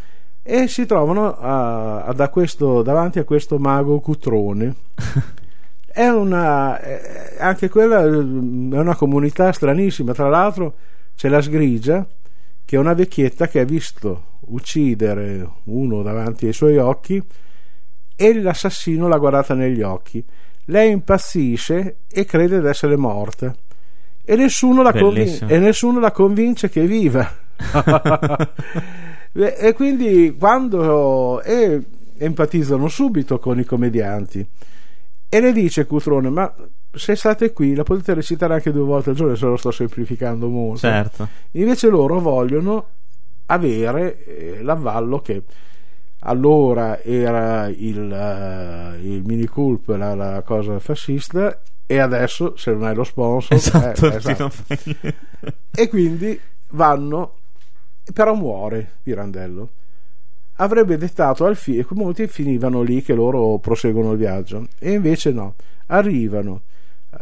e 0.43 0.67
si 0.67 0.87
trovano 0.87 1.37
a- 1.37 2.03
a- 2.03 2.13
da 2.13 2.29
questo- 2.29 2.83
davanti 2.83 3.19
a 3.21 3.25
questo 3.25 3.59
mago 3.59 4.01
cutrone. 4.01 4.75
È 5.87 6.09
una 6.09 6.81
eh, 6.81 7.37
anche 7.39 7.69
quella 7.69 8.01
eh, 8.03 8.09
è 8.09 8.79
una 8.79 8.97
comunità 8.97 9.53
stranissima. 9.53 10.15
Tra 10.15 10.29
l'altro 10.29 10.75
c'è 11.15 11.29
la 11.29 11.43
sgrigia 11.43 12.07
che 12.65 12.77
è 12.77 12.79
una 12.79 12.95
vecchietta 12.95 13.47
che 13.47 13.61
ha 13.61 13.65
visto 13.65 14.25
uccidere 14.47 15.49
uno 15.65 16.03
davanti 16.03 16.47
ai 16.47 16.53
suoi 16.53 16.79
occhi 16.79 17.23
e 18.15 18.41
l'assassino 18.41 19.09
l'ha 19.09 19.19
guardata 19.19 19.55
negli 19.55 19.83
occhi. 19.83 20.25
Lei 20.67 20.93
impazzisce 20.93 21.97
e 22.09 22.25
crede 22.25 22.61
di 22.61 22.67
essere 22.67 22.97
morta. 22.97 23.55
E 24.25 24.37
nessuno 24.37 24.83
la, 24.83 24.93
convin- 24.93 25.47
e 25.49 25.59
nessuno 25.59 25.99
la 25.99 26.13
convince 26.13 26.69
che 26.69 26.83
è 26.83 26.87
viva. 26.87 27.29
e 29.33 29.57
e 29.59 29.73
quindi 29.73 30.37
quando 30.39 31.43
e 31.43 31.83
empatizzano 32.19 32.87
subito 32.89 33.39
con 33.39 33.59
i 33.59 33.65
commedianti 33.65 34.47
e 35.29 35.41
le 35.41 35.53
dice 35.53 35.87
Cutrone 35.87 36.29
ma 36.29 36.55
se 36.93 37.17
state 37.17 37.53
qui 37.53 37.75
la 37.75 37.83
potete 37.83 38.13
recitare 38.15 38.55
anche 38.55 38.71
due 38.71 38.85
volte 38.85 39.11
al 39.11 39.17
giorno 39.17 39.35
se 39.35 39.47
lo 39.47 39.57
sto 39.57 39.71
semplificando 39.71 40.49
molto. 40.49 40.81
Certo. 40.81 41.29
invece 41.53 41.89
loro 41.89 42.21
vogliono 42.21 42.87
avere 43.53 44.25
eh, 44.25 44.63
l'avvallo 44.63 45.21
che 45.21 45.43
allora 46.25 47.01
era 47.03 47.67
il, 47.69 48.13
eh, 48.13 48.99
il 49.03 49.23
mini 49.25 49.47
culp 49.47 49.89
la, 49.89 50.15
la 50.15 50.43
cosa 50.43 50.79
fascista 50.79 51.61
e 51.85 51.99
adesso 51.99 52.57
se 52.57 52.73
non 52.73 52.85
hai 52.85 52.95
lo 52.95 53.05
sponsor 53.05 53.57
Esatto, 53.57 54.11
eh, 54.11 54.17
esatto. 54.17 54.51
e 55.75 55.89
quindi 55.89 56.39
vanno 56.71 57.35
però 58.13 58.35
muore 58.35 58.99
Pirandello 59.03 59.69
avrebbe 60.57 60.97
dettato 60.97 61.45
al 61.45 61.57
film 61.57 61.87
molti 61.91 62.27
finivano 62.29 62.83
lì 62.83 63.03
che 63.03 63.15
loro 63.15 63.59
proseguono 63.59 64.13
il 64.13 64.19
viaggio 64.19 64.67
e 64.79 64.93
invece 64.93 65.33
no 65.33 65.55
arrivano 65.87 66.63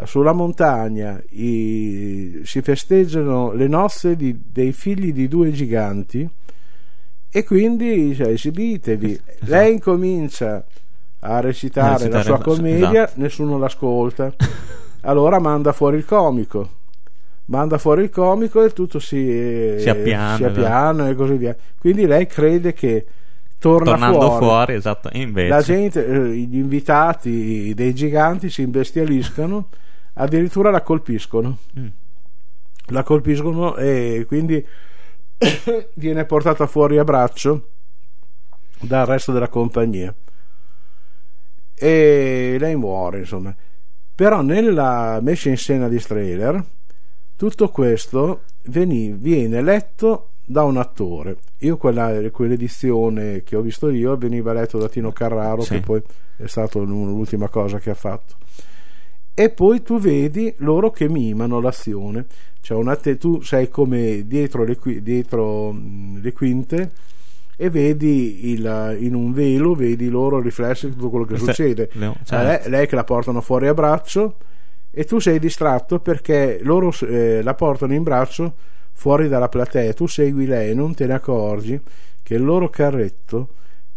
sulla 0.05 0.33
montagna 0.33 1.21
i- 1.31 2.41
si 2.45 2.63
festeggiano 2.63 3.53
le 3.53 3.67
nozze 3.69 4.17
di- 4.17 4.41
dei 4.51 4.73
figli 4.73 5.13
di 5.13 5.27
due 5.29 5.51
giganti 5.53 6.29
e 7.33 7.45
quindi 7.45 8.15
cioè, 8.15 8.29
esibitevi 8.29 9.21
lei 9.41 9.75
incomincia 9.75 10.65
a 11.21 11.41
recitare, 11.41 11.89
A 11.89 11.93
recitare, 11.97 12.13
la 12.17 12.23
sua 12.23 12.35
esatto. 12.37 12.51
commedia 12.55 13.11
nessuno 13.17 13.59
l'ascolta. 13.59 14.35
Allora 15.03 15.39
manda 15.39 15.73
fuori 15.73 15.97
il 15.99 16.05
comico. 16.05 16.69
Manda 17.47 17.79
fuori 17.79 18.05
il 18.05 18.11
comico 18.11 18.63
e 18.65 18.71
tutto 18.71 18.99
si, 19.01 19.75
Si 19.79 19.89
appiana, 19.89 20.37
si 20.37 20.45
appiana 20.45 21.09
e 21.09 21.15
così 21.15 21.35
via. 21.37 21.57
Quindi 21.79 22.07
lei 22.07 22.27
crede 22.27 22.73
che 22.73 23.05
torna 23.61 23.91
Tornando 23.91 24.21
fuori, 24.21 24.45
fuori, 24.45 24.75
esatto. 24.75 25.11
Invece, 25.13 25.49
la 25.49 25.61
gente, 25.61 26.07
eh, 26.07 26.35
gli 26.35 26.57
invitati 26.57 27.75
dei 27.75 27.95
giganti 27.95 28.49
si 28.49 28.63
imbestialiscano 28.63 29.69
addirittura 30.15 30.71
la 30.71 30.83
colpiscono. 30.83 31.59
Mm. 31.79 31.87
la 32.87 33.03
colpiscono 33.05 33.77
e 33.77 34.25
quindi 34.27 34.67
viene 35.95 36.25
portata 36.25 36.67
fuori 36.67 36.99
a 36.99 37.05
braccio 37.05 37.69
dal 38.81 39.07
resto 39.07 39.31
della 39.33 39.49
compagnia. 39.49 40.13
E 41.75 42.57
lei 42.59 42.77
muore 42.77 43.21
insomma. 43.21 43.55
Però 44.15 44.43
nella 44.43 45.19
messa 45.23 45.49
in 45.51 45.57
scena 45.57 45.89
di 45.89 45.99
Strehler 45.99 46.63
tutto 47.37 47.69
questo 47.69 48.43
veni- 48.65 49.13
viene 49.13 49.63
letto 49.63 50.31
da 50.45 50.63
un 50.65 50.77
attore 50.79 51.37
io 51.61 51.77
quella, 51.77 52.21
quell'edizione 52.31 53.43
che 53.43 53.57
ho 53.57 53.61
visto 53.61 53.91
io 53.91 54.17
veniva 54.17 54.53
letto 54.53 54.79
da 54.79 54.89
Tino 54.89 55.13
Carraro 55.13 55.63
Sì. 55.63 55.75
che 55.75 55.81
poi 55.81 56.03
è 56.37 56.47
stata 56.47 56.79
l'ultima 56.79 57.49
cosa 57.49 57.79
che 57.79 57.91
ha 57.91 57.95
fatto 57.95 58.35
e 59.35 59.51
poi 59.51 59.83
tu 59.83 59.99
vedi 59.99 60.53
loro 60.59 60.91
che 60.91 61.09
mimano 61.09 61.61
l'azione 61.61 62.27
cioè 62.61 62.97
te- 62.99 63.17
tu 63.17 63.41
sei 63.43 63.69
come 63.69 64.27
dietro 64.27 64.65
le, 64.65 64.77
qui- 64.77 65.03
dietro, 65.03 65.75
le 66.21 66.33
quinte 66.33 66.91
e 67.57 67.69
vedi 67.71 68.51
il- 68.53 68.97
in 69.01 69.15
un 69.15 69.33
velo 69.33 69.75
vedi 69.75 70.09
loro 70.09 70.41
riflessi 70.41 70.89
di 70.89 70.95
tutto 70.95 71.11
quello 71.11 71.25
che 71.27 71.37
succede 71.39 71.91
le- 71.93 72.07
Eh, 72.07 72.13
certo. 72.25 72.47
lei, 72.65 72.71
lei 72.71 72.87
che 72.87 72.95
la 72.97 73.05
portano 73.05 73.41
fuori 73.41 73.67
a 73.69 73.75
braccio 73.75 74.37
e 74.91 75.05
tu 75.05 75.19
sei 75.21 75.39
distratto 75.39 76.01
perché 76.01 76.61
loro 76.63 76.93
eh, 77.07 77.43
la 77.43 77.55
portano 77.55 77.95
in 77.95 78.03
braccio 78.03 78.55
fuori 79.01 79.29
dalla 79.29 79.49
platea 79.49 79.95
tu 79.95 80.07
segui 80.07 80.45
lei 80.45 80.73
e 80.73 80.75
non 80.75 80.95
te 80.95 81.07
ne 81.07 81.15
accorgi 81.15 81.81
che 82.23 82.35
il 82.35 82.45
loro 82.45 82.69
carretto 82.69 83.55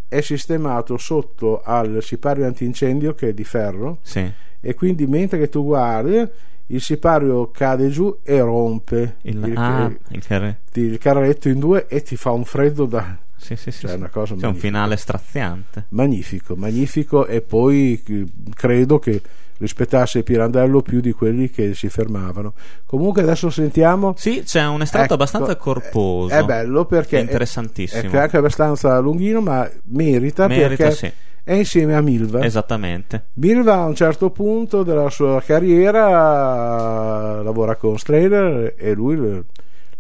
è 0.07 0.22
sistemato 0.22 0.95
sotto 0.98 1.61
al 1.61 1.98
sipario 2.01 2.46
antincendio 2.46 3.13
che 3.13 3.27
è 3.29 3.33
di 3.33 3.44
ferro 3.44 3.98
Sì. 4.01 4.31
e 4.61 4.74
quindi 4.75 5.05
mentre 5.05 5.39
che 5.39 5.50
tu 5.50 5.66
guardi 5.66 6.25
il 6.68 6.79
sipario 6.81 7.51
cade 7.51 7.89
giù 7.89 8.20
e 8.24 8.39
rompe 8.39 9.18
Il, 9.24 9.44
il, 9.46 9.57
ah, 9.57 9.92
il 10.11 10.25
carre- 10.25 10.59
il 10.75 10.98
carretto 11.00 11.50
in 11.50 11.59
due 11.59 11.85
e 11.87 12.01
ti 12.01 12.16
fa 12.16 12.31
un 12.31 12.46
freddo 12.46 12.85
da 12.85 13.18
Sì, 13.35 13.57
sì, 13.57 13.72
sì. 13.72 13.85
Cioè, 13.87 13.96
una 13.98 14.07
cosa 14.07 14.35
C'è 14.35 14.46
un 14.46 14.51
magnifica. 14.51 14.68
finale 14.68 14.96
straziante. 14.96 15.85
magnifico 15.89 16.55
magnifico 16.55 17.25
e 17.27 17.42
poi 17.42 18.01
eh, 18.07 18.25
credo 18.55 19.00
che 19.00 19.22
rispettasse 19.57 20.24
Pirandello 20.24 20.81
più 20.81 21.00
di 21.00 21.11
quelli 21.11 21.50
che 21.50 21.74
si 21.74 21.89
fermavano 21.89 22.53
comunque 22.85 23.22
adesso 23.22 23.50
sentiamo 23.50 24.13
Sì, 24.18 24.44
c'è 24.46 24.66
un 24.66 24.81
estratto 24.81 25.05
Ecco, 25.05 25.13
abbastanza 25.16 25.55
corposo. 25.55 26.33
è 26.33 26.44
bello 26.44 26.85
perché 26.85 27.18
È 27.18 27.20
è- 27.20 27.24
interessantissimo. 27.24 28.11
è 28.11 28.18
anche 28.18 28.37
abbastanza 28.37 28.98
lunghino 29.00 29.42
ma 29.42 29.70
merita, 29.85 30.48
Merita, 30.48 30.68
perché 30.68 30.92
sì. 30.92 31.11
è 31.44 31.53
insieme 31.53 31.96
a 31.96 32.01
Milva 32.01 32.44
Esattamente. 32.44 33.25
Milva 33.33 33.75
a 33.75 33.85
un 33.85 33.96
certo 33.96 34.29
punto 34.31 34.83
della 34.83 35.09
sua 35.09 35.42
carriera 35.42 37.42
lavora 37.42 37.75
con 37.75 37.98
Strehler 37.98 38.74
e 38.77 38.94
lui 38.94 39.16
le, 39.18 39.44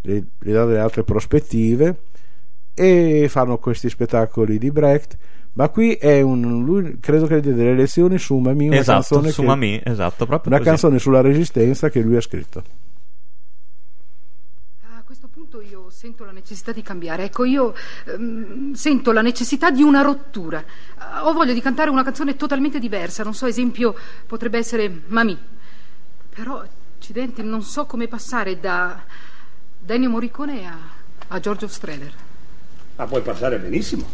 le- 0.01 0.23
le 0.39 0.51
dà 0.51 0.65
delle 0.65 0.79
altre 0.79 1.03
prospettive 1.03 1.95
e 2.73 3.27
fanno 3.29 3.57
questi 3.57 3.89
spettacoli 3.89 4.57
di 4.57 4.71
Brecht 4.71 5.17
ma 5.53 5.69
qui 5.69 5.93
è 5.93 6.19
un 6.21 6.63
lui 6.63 6.97
credo 6.99 7.27
che 7.27 7.39
dia 7.39 7.53
delle 7.53 7.75
lezioni 7.75 8.17
su 8.17 8.35
Mamì 8.37 8.67
una 8.67 8.77
esatto, 8.77 8.99
canzone 9.15 9.31
su 9.31 9.41
che- 9.41 9.47
Mamì, 9.47 9.81
esatto, 9.83 10.25
proprio 10.25 10.49
una 10.51 10.57
così. 10.57 10.69
canzone 10.69 10.99
sulla 10.99 11.21
resistenza 11.21 11.89
che 11.89 12.01
lui 12.01 12.15
ha 12.15 12.21
scritto 12.21 12.63
A 14.95 15.03
questo 15.05 15.27
punto 15.27 15.61
io 15.61 15.89
sento 15.91 16.23
la 16.25 16.31
necessità 16.31 16.71
di 16.71 16.81
cambiare. 16.81 17.25
Ecco, 17.25 17.43
io 17.45 17.73
ehm, 18.05 18.73
sento 18.73 19.11
la 19.11 19.21
necessità 19.21 19.69
di 19.69 19.83
una 19.83 20.01
rottura. 20.01 20.63
Ho 21.23 21.33
voglia 21.33 21.53
di 21.53 21.61
cantare 21.61 21.89
una 21.91 22.03
canzone 22.03 22.35
totalmente 22.35 22.79
diversa. 22.79 23.23
Non 23.23 23.33
so, 23.35 23.45
esempio, 23.45 23.95
potrebbe 24.25 24.57
essere 24.57 25.01
Mamì. 25.07 25.37
Però, 26.33 26.63
accidenti, 26.97 27.43
non 27.43 27.61
so 27.61 27.85
come 27.85 28.07
passare 28.07 28.59
da, 28.59 29.03
da 29.77 29.93
Ennio 29.93 30.09
Morricone 30.09 30.65
a, 30.67 30.77
a 31.27 31.39
Giorgio 31.39 31.67
Strehler. 31.67 32.13
Ma 32.95 33.05
puoi 33.05 33.21
passare 33.21 33.59
benissimo. 33.59 34.05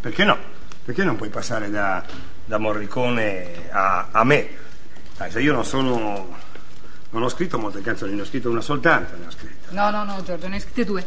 Perché 0.00 0.24
no? 0.24 0.36
Perché 0.84 1.04
non 1.04 1.16
puoi 1.16 1.28
passare 1.28 1.70
da, 1.70 2.04
da 2.44 2.58
Morricone 2.58 3.68
a, 3.70 4.08
a 4.10 4.24
me? 4.24 4.48
Sai, 5.14 5.30
se 5.30 5.40
io 5.40 5.52
non 5.52 5.64
sono. 5.64 6.40
Non 7.10 7.22
ho 7.22 7.28
scritto 7.28 7.58
molte 7.58 7.82
canzoni, 7.82 8.14
ne 8.14 8.22
ho 8.22 8.24
scritto 8.24 8.48
una 8.50 8.62
soltanto, 8.62 9.14
ne 9.18 9.26
ho 9.26 9.30
scritta. 9.30 9.68
No, 9.70 9.90
no, 9.90 10.04
no, 10.04 10.22
Giorgio, 10.22 10.48
ne 10.48 10.54
hai 10.54 10.60
scritte 10.60 10.84
due. 10.84 11.04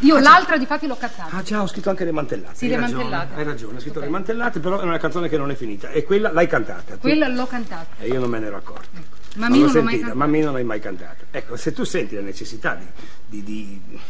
Io 0.00 0.18
l'altra, 0.18 0.56
di 0.58 0.66
fatti, 0.66 0.86
l'ho 0.86 0.96
cantata. 0.96 1.36
Ah 1.36 1.42
già, 1.42 1.60
ho 1.62 1.66
scritto 1.66 1.88
anche 1.90 2.04
le 2.04 2.12
mantellate. 2.12 2.54
Sì, 2.56 2.64
hai 2.66 2.70
le 2.72 2.76
ragione, 2.76 3.02
mantellate. 3.04 3.34
Hai 3.34 3.44
ragione, 3.44 3.76
ho 3.76 3.80
scritto 3.80 3.98
Ok. 3.98 4.04
le 4.04 4.10
mantellate, 4.10 4.60
però 4.60 4.80
è 4.80 4.84
una 4.84 4.98
canzone 4.98 5.28
che 5.28 5.36
non 5.38 5.50
è 5.50 5.54
finita. 5.54 5.90
E 5.90 6.04
quella 6.04 6.30
l'hai 6.30 6.46
cantata. 6.46 6.94
tu. 6.94 7.00
Quella 7.00 7.26
l'ho 7.28 7.46
cantata. 7.46 7.86
E 7.98 8.06
io 8.08 8.20
non 8.20 8.28
me 8.30 8.38
ne 8.38 8.46
ero 8.46 8.56
accorto. 8.56 8.88
Mamì 9.36 9.58
l'ho 9.60 9.64
non 9.66 9.74
l'ho 9.74 9.88
sentita. 9.90 10.14
Mamì 10.14 10.40
non 10.40 10.52
l'hai 10.54 10.64
mai 10.64 10.80
cantata. 10.80 11.24
Ecco, 11.30 11.56
se 11.56 11.72
tu 11.72 11.84
senti 11.84 12.14
la 12.14 12.20
necessità 12.22 12.74
di, 12.74 12.86
di- 13.26 13.42
di- 13.42 14.00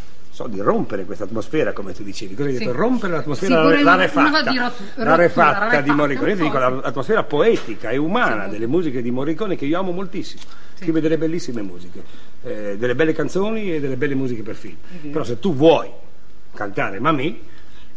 so, 0.42 0.46
di 0.48 0.60
rompere 0.60 1.04
questa 1.04 1.24
atmosfera, 1.24 1.72
come 1.72 1.92
tu 1.92 2.02
dicevi, 2.02 2.34
cosa 2.34 2.48
hai 2.48 2.54
Sì. 2.56 2.64
detto? 2.64 2.76
Rompere 2.76 3.12
l'atmosfera, 3.12 3.46
Sì, 3.54 3.60
la, 3.60 3.62
pure 3.68 3.82
la 3.82 3.92
una- 3.92 4.02
refatta, 5.16 5.66
una 5.66 5.80
di 5.80 5.88
la 5.88 5.94
Morricone. 5.94 6.30
Io 6.30 6.36
ti 6.36 6.42
dico 6.42 6.58
l'atmosfera 6.58 7.22
poetica 7.24 7.90
e 7.90 7.96
umana 7.96 8.44
Sì. 8.44 8.50
delle 8.50 8.66
musiche 8.66 9.02
di 9.02 9.10
Morricone 9.10 9.56
che 9.56 9.66
io 9.66 9.78
amo 9.78 9.92
moltissimo. 9.92 10.42
Scrive 10.74 11.00
delle 11.02 11.18
bellissime 11.18 11.60
musiche, 11.60 12.02
eh, 12.42 12.76
delle 12.78 12.94
belle 12.94 13.12
canzoni 13.12 13.74
e 13.74 13.80
delle 13.80 13.96
belle 13.96 14.14
musiche 14.14 14.42
per 14.42 14.54
film. 14.54 14.76
Però 15.10 15.24
se 15.24 15.38
tu 15.38 15.54
vuoi 15.54 15.90
cantare 16.54 16.98
Mamì, 17.00 17.38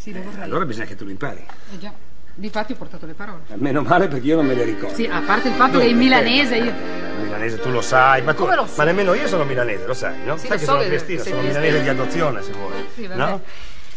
vorrei. 0.05 0.23
allora 0.41 0.65
bisogna 0.65 0.85
che 0.85 0.95
tu 0.95 1.05
lo 1.05 1.11
impari. 1.11 1.39
Eh. 1.79 2.02
Difatti 2.35 2.71
ho 2.73 2.75
portato 2.75 3.05
le 3.05 3.13
parole. 3.13 3.41
Eh, 3.47 3.55
Meno 3.57 3.81
male 3.83 4.07
perché 4.07 4.25
io 4.27 4.35
non 4.37 4.45
me 4.47 4.55
le 4.55 4.63
ricordo. 4.63 4.95
Sì, 4.95 5.05
a 5.05 5.21
parte 5.21 5.49
il 5.49 5.53
fatto 5.53 5.77
che 5.79 5.85
in 5.85 5.97
milanese 5.97 6.55
io... 6.57 6.73
Milanese 7.21 7.59
tu 7.59 7.69
lo 7.69 7.81
sai, 7.81 8.21
ma, 8.23 8.33
Come 8.33 8.55
lo 8.55 8.65
so? 8.65 8.73
ma 8.77 8.83
nemmeno 8.85 9.13
io 9.13 9.27
sono 9.27 9.43
milanese, 9.43 9.85
lo 9.85 9.93
sai, 9.93 10.15
no? 10.25 10.35
Sì, 10.37 10.47
sai 10.47 10.49
lo 10.49 10.57
che 10.57 10.65
so 10.65 10.71
sono 10.71 10.97
sei 10.99 11.19
sono 11.19 11.41
milanese 11.41 11.81
di 11.83 11.89
adozione 11.89 12.41
se 12.41 12.51
vuoi. 12.53 12.87
Sì, 12.95 13.05
vabbè. 13.07 13.19
no? 13.19 13.41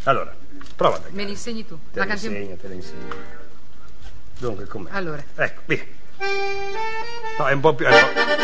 Allora, 0.05 0.35
prova 0.77 1.01
Me 1.11 1.25
li 1.25 1.31
insegni 1.31 1.67
tu. 1.67 1.79
Te 1.93 1.99
La 1.99 2.07
canzone... 2.07 2.39
insegno, 2.39 2.57
te 2.61 2.69
le 2.69 2.75
insegno. 2.75 3.15
Dunque, 4.39 4.67
com'è? 4.67 4.91
Allora. 4.93 5.23
Ecco, 5.35 5.61
via. 5.65 5.85
No, 7.39 7.47
è 7.47 7.53
un 7.53 7.61
po' 7.61 7.75
più... 7.75 7.87
è 7.87 7.93
un 7.93 7.99
po'- 8.13 8.35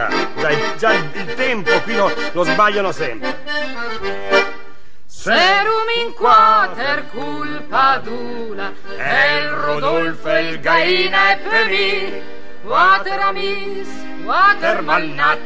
Ah, 0.00 0.08
già, 0.40 0.50
il, 0.50 0.58
già 0.78 0.92
il- 0.94 1.10
il 1.14 1.34
tempo 1.34 1.70
qui 1.82 1.94
lo, 1.94 2.10
lo 2.32 2.42
sbagliano 2.44 2.90
sempre. 2.92 3.36
Serum 5.20 5.86
in 6.02 6.14
quater 6.14 7.04
culpa 7.10 8.00
dula, 8.02 8.72
el 8.96 9.50
Rodolfo, 9.50 10.30
el 10.30 10.58
Gaina 10.60 11.32
e 11.32 11.36
Peri, 11.46 12.22
water 12.62 13.20
amis, 13.20 13.86
water 14.24 14.80
malnat, 14.80 15.40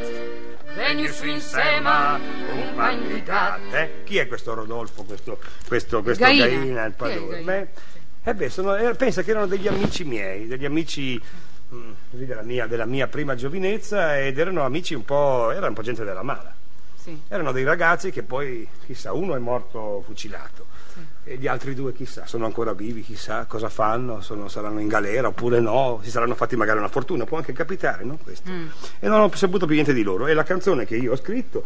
venir 0.77 1.11
su 1.11 1.27
insema, 1.27 2.17
un 2.53 2.73
pan 2.73 3.05
di 3.05 3.21
gat. 3.21 3.73
Eh? 3.73 4.03
Chi 4.05 4.17
è 4.17 4.27
questo 4.27 4.53
Rodolfo, 4.53 5.03
questo, 5.03 5.39
questo, 5.67 6.01
questo 6.01 6.23
Gaina. 6.23 6.45
Gaina, 6.45 6.85
il 6.85 6.93
padrone? 6.93 7.41
Beh, 7.41 7.67
eh 8.23 8.33
beh, 8.33 8.49
sono- 8.49 8.77
eh, 8.77 8.95
pensa 8.95 9.23
che 9.23 9.31
erano 9.31 9.45
degli 9.45 9.67
amici 9.67 10.05
miei, 10.05 10.47
degli 10.47 10.63
amici 10.63 11.21
mm, 11.73 11.91
della, 12.11 12.43
mia, 12.43 12.65
della 12.65 12.85
mia 12.85 13.07
prima 13.07 13.35
giovinezza 13.35 14.17
ed 14.17 14.39
erano 14.39 14.63
amici 14.63 14.93
un 14.93 15.03
po', 15.03 15.51
erano 15.51 15.67
un 15.67 15.73
po' 15.73 15.81
gente 15.81 16.05
della 16.05 16.23
mala. 16.23 16.63
Sì. 17.05 17.21
Erano 17.27 17.51
dei 17.51 17.63
ragazzi 17.63 18.09
che 18.09 18.23
poi, 18.23 18.67
chissà, 18.87 19.13
uno 19.13 19.35
è 19.35 19.39
morto 19.39 20.01
fucilato 20.03 20.65
e 21.23 21.37
gli 21.37 21.45
altri 21.45 21.75
due, 21.75 21.93
chissà, 21.93 22.25
sono 22.25 22.45
ancora 22.45 22.73
vivi, 22.73 23.01
chissà 23.03 23.45
cosa 23.45 23.69
fanno, 23.69 24.21
sono- 24.21 24.47
saranno 24.47 24.79
in 24.79 24.87
galera 24.87 25.27
oppure 25.27 25.59
no, 25.59 25.99
si 26.01 26.09
saranno 26.09 26.33
fatti 26.33 26.55
magari 26.55 26.79
una 26.79 26.87
fortuna, 26.87 27.25
può 27.25 27.37
anche 27.37 27.53
capitare, 27.53 28.03
no? 28.03 28.17
Questo. 28.23 28.49
E 28.99 29.07
non 29.07 29.19
ho 29.21 29.31
saputo 29.35 29.65
più 29.67 29.75
niente 29.75 29.93
di 29.93 30.01
loro. 30.01 30.25
E 30.25 30.33
la 30.33 30.43
canzone 30.43 30.85
che 30.85 30.95
io 30.95 31.11
ho 31.11 31.15
scritto, 31.15 31.63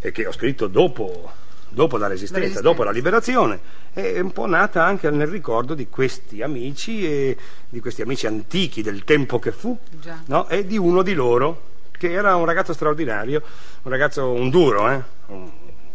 e 0.00 0.12
che 0.12 0.26
ho 0.26 0.32
scritto 0.32 0.66
dopo, 0.66 1.30
dopo 1.70 1.96
la 1.96 2.06
resistenza, 2.06 2.34
La 2.40 2.40
resistenza. 2.46 2.68
dopo 2.70 2.82
la 2.84 2.90
liberazione, 2.90 3.60
è 3.92 4.18
un 4.20 4.32
po' 4.32 4.46
nata 4.46 4.84
anche 4.84 5.08
nel 5.10 5.28
ricordo 5.28 5.72
di 5.74 5.88
questi 5.88 6.42
amici, 6.42 7.06
e 7.06 7.36
di 7.70 7.80
questi 7.80 8.02
amici 8.02 8.26
antichi 8.26 8.82
del 8.82 9.04
tempo 9.04 9.38
che 9.38 9.50
fu, 9.52 9.78
no? 10.26 10.46
e 10.48 10.66
di 10.66 10.76
uno 10.76 11.00
di 11.02 11.14
loro, 11.14 11.72
che 11.96 12.12
era 12.12 12.36
un 12.36 12.44
ragazzo 12.44 12.72
straordinario, 12.72 13.42
un 13.82 13.90
ragazzo, 13.90 14.30
un 14.30 14.50
duro, 14.50 14.90
eh? 14.90 15.02
un 15.26 15.50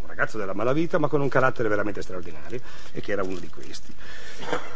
ragazzo 0.05 0.38
della 0.38 0.53
malavita, 0.53 0.97
ma 0.97 1.07
con 1.07 1.21
un 1.21 1.29
carattere 1.29 1.69
veramente 1.69 2.01
straordinario, 2.01 2.59
e 2.91 3.01
che 3.01 3.12
era 3.12 3.23
uno 3.23 3.39
di 3.39 3.47
questi. 3.49 3.93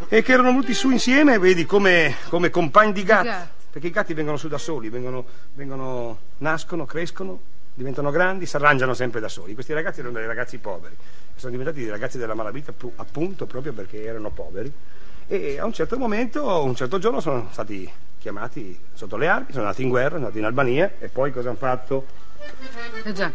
E 0.10 0.22
che 0.22 0.32
erano 0.34 0.50
venuti 0.50 0.74
su 0.74 0.90
insieme, 0.90 1.38
vedi, 1.40 1.66
come, 1.66 2.16
come 2.30 2.50
compagni 2.50 2.94
di 2.94 3.04
gatti, 3.04 3.50
perché 3.72 3.88
i 3.88 3.92
gatti 3.92 4.14
vengono 4.14 4.38
su 4.38 4.48
da 4.48 4.58
soli, 4.58 4.90
vengono, 4.90 5.26
vengono- 5.54 6.20
nascono, 6.38 6.86
crescono, 6.86 7.40
diventano 7.74 8.12
grandi, 8.12 8.46
si 8.46 8.56
arrangiano 8.56 8.94
sempre 8.94 9.20
da 9.20 9.28
soli. 9.30 9.54
Questi 9.54 9.74
ragazzi 9.74 10.02
erano 10.02 10.16
dei 10.18 10.28
ragazzi 10.28 10.58
poveri, 10.60 10.96
sono 11.36 11.52
diventati 11.52 11.80
dei 11.82 11.90
ragazzi 11.90 12.18
della 12.18 12.36
malavita 12.36 12.72
pu- 12.72 12.94
appunto 12.98 13.46
proprio 13.46 13.74
perché 13.74 14.04
erano 14.04 14.30
poveri. 14.30 14.72
E 15.26 15.58
a 15.58 15.66
un 15.66 15.74
certo 15.74 15.98
momento, 15.98 16.64
un 16.64 16.76
certo 16.76 17.00
giorno, 17.00 17.20
sono 17.20 17.48
stati 17.52 17.90
chiamati 18.24 18.80
sotto 18.94 19.18
le 19.18 19.28
armi, 19.28 19.48
sono 19.50 19.66
andati 19.66 19.84
in 19.84 19.90
guerra, 19.90 20.12
sono 20.12 20.20
andati 20.28 20.40
in 20.40 20.46
Albania 20.46 20.94
e 20.98 21.10
poi 21.10 21.34
cosa 21.34 21.50
hanno 21.50 21.58
fatto? 21.58 22.06
Eh 23.04 23.12
già. 23.12 23.30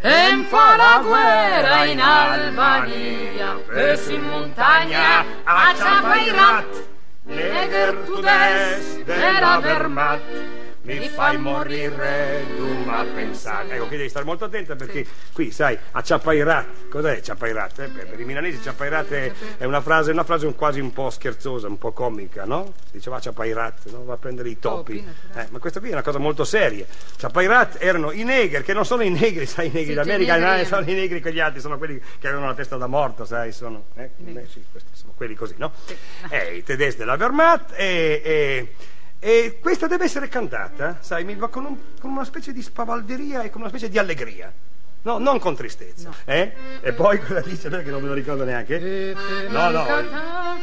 En 0.00 0.44
fa 0.44 0.76
la 0.76 1.02
guerra 1.02 1.84
in 1.86 1.98
Albania, 1.98 3.54
perso 3.66 4.12
in 4.12 4.20
montagna 4.20 5.24
a 5.44 5.72
Chapairat. 5.74 6.92
Neger 7.22 7.94
tu 8.04 8.20
des 8.20 9.02
della 9.04 9.60
Wehrmacht 9.62 10.20
mi 10.84 11.08
fai 11.08 11.38
morire 11.38 12.44
tu 12.56 12.66
ma 12.84 13.04
pensare 13.04 13.74
ecco 13.74 13.86
qui 13.86 13.96
devi 13.96 14.08
stare 14.10 14.24
molto 14.26 14.44
attenta 14.44 14.76
perché 14.76 15.06
qui 15.32 15.50
sai 15.50 15.78
a 15.92 16.02
Chapairat 16.02 16.88
cos'è 16.90 17.20
Chapairat? 17.22 17.78
Eh, 17.78 17.88
per 17.88 18.20
i 18.20 18.24
milanesi 18.24 18.58
Chapairat 18.60 19.10
è, 19.10 19.32
è 19.58 19.64
una 19.64 19.80
frase, 19.80 20.10
una 20.12 20.24
frase 20.24 20.44
un- 20.46 20.54
quasi 20.54 20.80
un 20.80 20.92
po' 20.92 21.08
scherzosa 21.08 21.68
un 21.68 21.78
po' 21.78 21.92
comica 21.92 22.44
no? 22.44 22.74
diceva 22.90 23.18
Chapairat 23.18 23.90
no? 23.90 24.04
va 24.04 24.14
a 24.14 24.16
prendere 24.18 24.50
i 24.50 24.58
topi, 24.58 25.02
naturale. 25.02 25.46
Eh, 25.46 25.52
ma 25.52 25.58
questa 25.58 25.80
qui 25.80 25.88
è 25.88 25.92
una 25.92 26.02
cosa 26.02 26.18
molto 26.18 26.44
seria 26.44 26.84
Chapairat 27.16 27.76
erano 27.80 28.12
i 28.12 28.22
neger 28.22 28.62
che 28.62 28.74
non 28.74 28.84
sono 28.84 29.02
i 29.02 29.10
negri 29.10 29.46
sai 29.46 29.68
i 29.68 29.70
negri 29.70 29.88
Sì, 29.88 29.94
d'America 29.94 30.36
no, 30.36 30.54
eh. 30.56 30.64
sono 30.66 30.82
i 30.82 30.92
negri 30.92 31.22
quegli 31.22 31.40
altri 31.40 31.60
sono 31.60 31.78
quelli 31.78 31.98
che 32.18 32.26
avevano 32.26 32.48
la 32.48 32.54
testa 32.54 32.76
da 32.76 32.86
morto 32.86 33.24
sai 33.24 33.52
sono 33.52 33.84
eh, 33.96 34.10
eh, 34.22 34.46
sì, 34.50 34.62
questi 34.70 34.90
sono 34.92 35.12
quelli 35.16 35.34
così 35.34 35.54
no? 35.56 35.72
eh, 36.28 36.56
i 36.56 36.62
tedeschi 36.62 36.98
della 36.98 37.14
Wehrmacht 37.14 37.72
e, 37.74 38.74
e- 39.26 39.58
questa 39.60 39.86
deve 39.86 40.04
essere 40.04 40.28
cantata, 40.28 40.98
sai, 41.00 41.24
mi 41.24 41.34
va 41.34 41.48
con, 41.48 41.64
un- 41.64 41.76
con 41.98 42.10
una 42.10 42.24
specie 42.24 42.52
di 42.52 42.60
spavalderia 42.60 43.42
e 43.42 43.48
con 43.50 43.62
una 43.62 43.70
specie 43.70 43.88
di 43.88 43.96
allegria. 43.98 44.52
No, 45.02 45.18
non 45.18 45.38
con 45.38 45.54
tristezza. 45.54 46.10
Eh? 46.24 46.52
E 46.80 46.92
poi 46.92 47.18
cosa 47.20 47.40
dice? 47.40 47.68
Perché 47.70 47.90
non 47.90 48.00
me 48.02 48.08
lo 48.08 48.14
ricordo 48.14 48.44
neanche. 48.44 49.14
No, 49.48 49.68
no. 49.70 49.86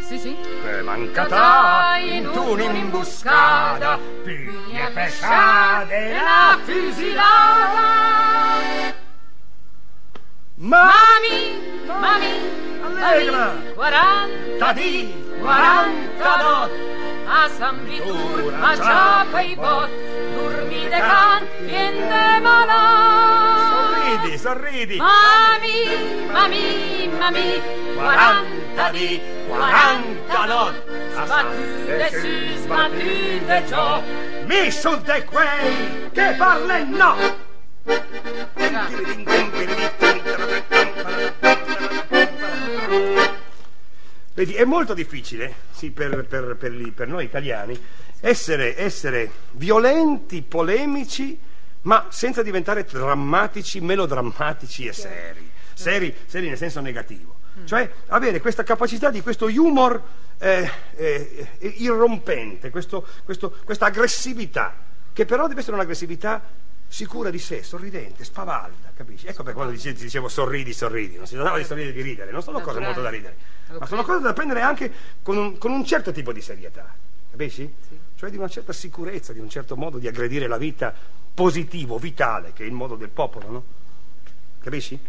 Sì, 0.07 0.17
sì. 0.17 0.35
Eh, 0.65 0.81
mancata 0.81 1.97
in 1.97 2.27
un'imbuscata, 2.27 3.99
piglie 4.23 4.89
pesate 4.93 6.11
la 6.13 6.59
fusilata. 6.63 7.79
Ma 10.55 10.85
Mami, 10.85 11.59
mami, 11.85 12.27
Allegra. 12.83 13.53
40 13.73 14.73
di 14.73 15.13
40 15.39 16.35
dot 17.41 18.53
a 18.61 18.75
Ciapa 18.75 19.41
i 19.41 19.55
bot, 19.55 19.89
dormi 20.35 20.83
de 20.89 20.99
can, 20.99 21.47
piende 21.65 22.39
malà. 22.39 22.81
Sorridi, 23.71 24.37
sorridi. 24.37 24.97
Mami, 24.97 25.77
mami, 26.31 27.09
mami, 27.17 27.61
40 27.95 28.89
di 28.91 29.21
40 29.47 30.45
not, 30.45 30.73
sbattute 31.13 32.09
su, 32.19 32.61
sbattute 32.63 33.63
giù. 33.67 33.85
Mi 34.45 34.71
son 34.71 35.01
de 35.03 35.23
quei 35.25 36.09
che 36.13 36.35
parlen 36.37 36.89
no. 36.91 37.15
Vedi, 44.41 44.55
è 44.55 44.63
molto 44.65 44.95
difficile, 44.95 45.53
sì, 45.71 45.91
per, 45.91 46.25
per- 46.25 46.55
per 46.55 46.71
li- 46.71 46.89
per 46.89 47.07
noi 47.07 47.25
italiani, 47.25 47.79
essere, 48.21 48.75
essere 48.75 49.29
violenti, 49.51 50.41
polemici, 50.41 51.37
ma 51.81 52.07
senza 52.09 52.41
diventare 52.41 52.83
drammatici, 52.83 53.79
melodrammatici 53.81 54.87
e 54.87 54.93
seri. 54.93 55.51
Seri, 55.75 56.15
seri 56.25 56.47
nel 56.47 56.57
senso 56.57 56.79
negativo. 56.81 57.35
Cioè 57.65 57.87
avere 58.07 58.41
questa 58.41 58.63
capacità 58.63 59.11
di 59.11 59.21
questo 59.21 59.45
humor 59.45 60.01
eh, 60.39 60.67
eh, 60.95 61.47
irrompente, 61.77 62.71
questo- 62.71 63.05
questo- 63.23 63.55
questa 63.63 63.85
aggressività, 63.85 64.75
che 65.13 65.25
però 65.25 65.47
deve 65.47 65.59
essere 65.59 65.75
un'aggressività 65.75 66.41
sicura 66.87 67.29
di 67.29 67.37
sé, 67.39 67.61
sorridente, 67.61 68.23
spavalda, 68.23 68.91
capisci? 68.95 69.27
Ecco 69.27 69.43
per 69.43 69.53
quando 69.53 69.71
dicevo 69.71 70.27
sorridi, 70.27 70.73
sorridi, 70.73 71.15
non 71.17 71.27
si 71.27 71.35
trattava 71.35 71.57
di 71.59 71.63
sorridere 71.63 71.93
e 71.93 72.01
di 72.01 72.01
ridere, 72.09 72.31
non 72.31 72.41
sono 72.41 72.59
cose 72.59 72.79
molto 72.79 73.01
da 73.01 73.09
ridere, 73.09 73.35
ma 73.71 73.77
Ok. 73.77 73.87
sono 73.87 74.03
cose 74.03 74.21
da 74.21 74.33
prendere 74.33 74.61
anche 74.61 74.91
con 75.21 75.37
un, 75.37 75.57
con 75.57 75.71
un 75.71 75.85
certo 75.85 76.11
tipo 76.11 76.31
di 76.31 76.41
serietà, 76.41 76.93
capisci? 77.31 77.71
Cioè 78.15 78.29
di 78.29 78.37
una 78.37 78.47
certa 78.47 78.73
sicurezza, 78.73 79.33
di 79.33 79.39
un 79.39 79.49
certo 79.49 79.75
modo 79.75 79.97
di 79.97 80.07
aggredire 80.07 80.47
la 80.47 80.57
vita 80.57 80.93
positivo, 81.33 81.97
vitale, 81.97 82.51
che 82.53 82.63
è 82.63 82.67
il 82.67 82.73
modo 82.73 82.95
del 82.95 83.09
popolo, 83.09 83.49
no? 83.49 83.63
Capisci? 84.61 84.99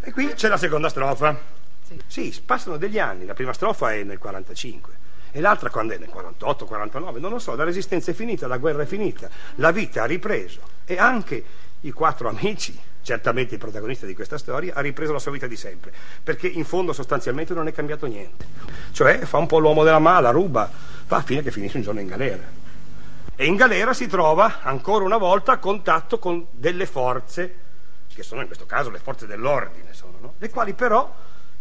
E 0.00 0.12
qui 0.12 0.28
c'è 0.28 0.48
la 0.48 0.56
seconda 0.56 0.88
strofa. 0.88 1.38
Sì. 1.86 2.00
Sì, 2.30 2.40
passano 2.44 2.78
degli 2.78 2.98
anni, 2.98 3.26
la 3.26 3.34
prima 3.34 3.52
strofa 3.52 3.92
è 3.92 4.02
nel 4.02 4.18
45 4.18 5.02
e 5.32 5.40
l'altra 5.40 5.68
quando 5.68 5.92
è 5.92 5.98
nel 5.98 6.08
48, 6.08 6.64
49, 6.64 7.20
non 7.20 7.30
lo 7.32 7.38
so, 7.38 7.54
la 7.56 7.64
resistenza 7.64 8.12
è 8.12 8.14
finita, 8.14 8.46
la 8.46 8.56
guerra 8.56 8.84
è 8.84 8.86
finita, 8.86 9.28
la 9.56 9.70
vita 9.72 10.04
ha 10.04 10.06
ripreso 10.06 10.60
e 10.86 10.96
anche 10.96 11.44
i 11.80 11.90
quattro 11.90 12.28
amici, 12.30 12.78
certamente 13.04 13.54
i 13.54 13.58
protagonisti 13.58 14.06
di 14.06 14.14
questa 14.14 14.38
storia, 14.38 14.74
ha 14.74 14.80
ripreso 14.80 15.12
la 15.12 15.18
sua 15.20 15.30
vita 15.30 15.46
di 15.46 15.56
sempre, 15.56 15.92
perché 16.22 16.48
in 16.48 16.64
fondo 16.64 16.92
sostanzialmente 16.92 17.54
non 17.54 17.68
è 17.68 17.72
cambiato 17.72 18.06
niente. 18.06 18.46
Cioè 18.90 19.18
fa 19.20 19.36
un 19.36 19.46
po' 19.46 19.58
l'uomo 19.58 19.84
della 19.84 19.98
mala, 20.00 20.30
ruba, 20.30 20.68
va 21.06 21.16
a 21.18 21.22
fine 21.22 21.42
che 21.42 21.52
finisce 21.52 21.76
un 21.76 21.82
giorno 21.82 22.00
in 22.00 22.08
galera. 22.08 22.42
E 23.36 23.44
in 23.44 23.56
galera 23.56 23.92
si 23.92 24.06
trova 24.06 24.62
ancora 24.62 25.04
una 25.04 25.18
volta 25.18 25.52
a 25.52 25.58
contatto 25.58 26.18
con 26.18 26.46
delle 26.50 26.86
forze, 26.86 27.58
che 28.12 28.22
sono 28.22 28.40
in 28.40 28.46
questo 28.46 28.64
caso 28.64 28.90
le 28.90 28.98
forze 28.98 29.26
dell'ordine, 29.26 29.92
sono, 29.92 30.14
no? 30.20 30.34
le 30.38 30.48
quali 30.48 30.72
però 30.72 31.14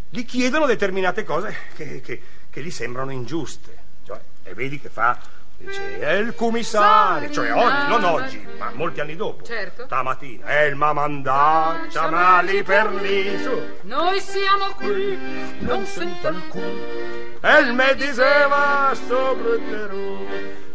gli 0.09 0.23
chiedono 0.23 0.65
determinate 0.65 1.23
cose 1.23 1.55
che, 1.75 1.99
che- 2.01 2.21
che 2.49 2.63
gli 2.63 2.71
sembrano 2.71 3.11
ingiuste. 3.11 3.75
Cioè, 4.05 4.19
e 4.43 4.53
vedi 4.53 4.79
che 4.79 4.89
fa, 4.89 5.19
dice, 5.65 5.99
è 5.99 6.13
il 6.13 6.35
commissario, 6.35 7.29
cioè 7.31 7.51
oggi, 7.53 7.87
non 7.87 8.03
oggi, 8.03 8.47
ma 8.57 8.71
molti 8.73 8.99
anni 8.99 9.15
dopo. 9.15 9.43
Certo. 9.43 9.85
Stamattina, 9.85 10.45
è 10.45 10.63
il 10.63 10.75
mamandaccia, 10.75 12.09
ma 12.09 12.41
lì 12.41 12.63
per 12.63 12.91
lì, 12.93 13.37
su. 13.41 13.61
Noi 13.81 14.19
siamo 14.19 14.65
qui, 14.75 15.17
non 15.59 15.85
sento 15.85 16.27
alcun. 16.27 16.81
E 17.41 17.59
il 17.61 17.73
me 17.73 17.95
diceva 17.95 18.91
sto 18.93 19.35
brutterù. 19.39 20.25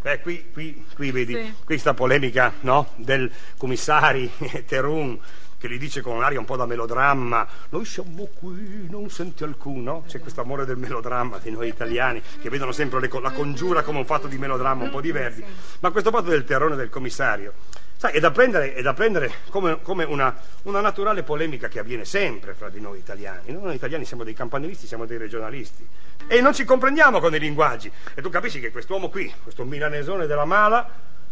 Beh, 0.02 0.20
qui, 0.20 0.50
qui, 0.52 0.86
qui 0.94 1.10
vedi, 1.10 1.34
Sì. 1.34 1.54
questa 1.64 1.92
polemica, 1.94 2.52
no? 2.60 2.92
Del 2.96 3.30
commissari 3.56 4.30
Terun 4.66 5.18
che 5.58 5.68
gli 5.68 5.78
dice 5.78 6.00
con 6.00 6.16
un'aria 6.16 6.38
un 6.38 6.44
po' 6.44 6.56
da 6.56 6.66
melodramma. 6.66 7.46
Noi 7.70 7.84
siamo 7.84 8.28
qui, 8.38 8.86
non 8.88 9.10
senti 9.10 9.44
alcuno 9.44 10.04
c'è 10.06 10.20
questo 10.20 10.40
amore 10.40 10.64
del 10.64 10.76
melodramma 10.76 11.38
di 11.38 11.50
noi 11.50 11.68
italiani 11.68 12.22
che 12.40 12.48
vedono 12.48 12.72
sempre 12.72 13.00
le 13.00 13.08
la 13.20 13.30
congiura 13.30 13.82
come 13.82 13.98
un 13.98 14.04
fatto 14.04 14.26
di 14.26 14.38
melodramma 14.38 14.84
un 14.84 14.90
po' 14.90 15.00
di 15.00 15.10
verdi 15.10 15.44
ma 15.80 15.90
questo 15.90 16.10
fatto 16.10 16.28
del 16.28 16.44
terrone 16.44 16.76
del 16.76 16.88
commissario 16.88 17.54
sai, 17.96 18.12
è 18.12 18.20
da 18.20 18.30
prendere, 18.30 18.74
è 18.74 18.82
da 18.82 18.94
prendere 18.94 19.32
come, 19.48 19.80
come 19.82 20.04
una, 20.04 20.34
una 20.62 20.80
naturale 20.80 21.22
polemica 21.22 21.68
che 21.68 21.80
avviene 21.80 22.04
sempre 22.04 22.54
fra 22.54 22.68
di 22.68 22.80
noi 22.80 22.98
italiani 22.98 23.50
no? 23.52 23.60
noi 23.60 23.74
italiani 23.74 24.04
siamo 24.04 24.24
dei 24.24 24.34
campanilisti, 24.34 24.86
siamo 24.86 25.04
dei 25.04 25.18
regionalisti. 25.18 25.86
E 26.26 26.40
non 26.40 26.52
ci 26.52 26.64
comprendiamo 26.64 27.20
con 27.20 27.34
i 27.34 27.38
linguaggi. 27.38 27.90
E 28.14 28.20
tu 28.20 28.28
capisci 28.28 28.60
che 28.60 28.70
quest'uomo 28.70 29.08
qui, 29.08 29.32
questo 29.42 29.64
milanesone 29.64 30.26
della 30.26 30.44
mala 30.44 30.88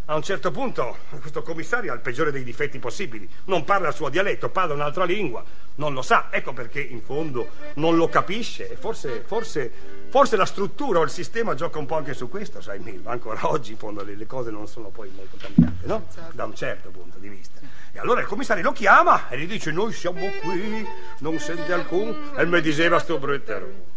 a 0.09 0.15
un 0.15 0.23
certo 0.23 0.53
punto 0.53 0.99
questo 1.21 1.43
commissario 1.43 1.91
ha 1.91 1.95
il 1.95 2.01
peggiore 2.01 2.31
dei 2.31 2.45
difetti 2.45 2.79
possibili. 2.79 3.29
Non 3.47 3.65
parla 3.65 3.89
il 3.89 3.95
suo 3.95 4.09
dialetto, 4.09 4.51
parla 4.51 4.75
un'altra 4.75 5.05
lingua, 5.05 5.45
non 5.77 5.95
lo 5.95 6.03
sa. 6.03 6.29
Ecco 6.31 6.53
perché 6.53 6.81
in 6.81 7.03
fondo 7.03 7.49
non 7.75 7.97
lo 7.97 8.09
capisce. 8.09 8.71
E 8.71 8.77
forse, 8.77 9.25
forse, 9.27 9.71
forse 10.09 10.37
la 10.37 10.47
struttura 10.47 11.01
o 11.01 11.03
il 11.03 11.11
sistema 11.11 11.55
gioca 11.55 11.79
un 11.79 11.87
po' 11.87 11.97
anche 11.97 12.15
su 12.15 12.29
questo, 12.29 12.61
sai 12.61 12.79
Milva. 12.79 13.11
Ancora 13.11 13.51
oggi 13.51 13.73
in 13.73 13.79
fondo 13.79 14.05
le, 14.05 14.27
cose 14.27 14.51
non 14.51 14.69
sono 14.69 14.89
poi 14.89 15.11
molto 15.15 15.37
cambiate, 15.41 15.87
no? 15.87 16.07
Da 16.33 16.45
un 16.45 16.55
certo 16.55 16.91
punto 16.91 17.19
di 17.19 17.29
vista. 17.29 17.59
E 17.93 17.99
allora 17.99 18.21
il 18.21 18.27
commissario 18.27 18.63
lo 18.63 18.73
chiama 18.73 19.29
e 19.29 19.39
gli 19.39 19.47
dice 19.47 19.73
noi 19.73 19.93
siamo 19.93 20.21
qui, 20.43 20.87
non 21.19 21.39
sente 21.41 21.73
alcun. 21.73 22.33
E 22.37 22.47
mi 22.47 22.61
diceva 22.61 22.99
sto 23.01 23.19
bruttero. 23.19 23.95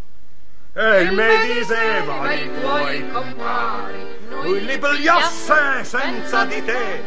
E 0.74 1.02
il 1.02 1.12
me 1.12 1.54
diceva 1.54 2.34
i 2.34 2.50
tuoi 2.62 3.12
compari, 3.12 4.09
lui 4.50 4.66
li 4.66 4.80
pigliasse 4.80 5.84
senza 5.84 6.46
di 6.46 6.64
te. 6.66 7.02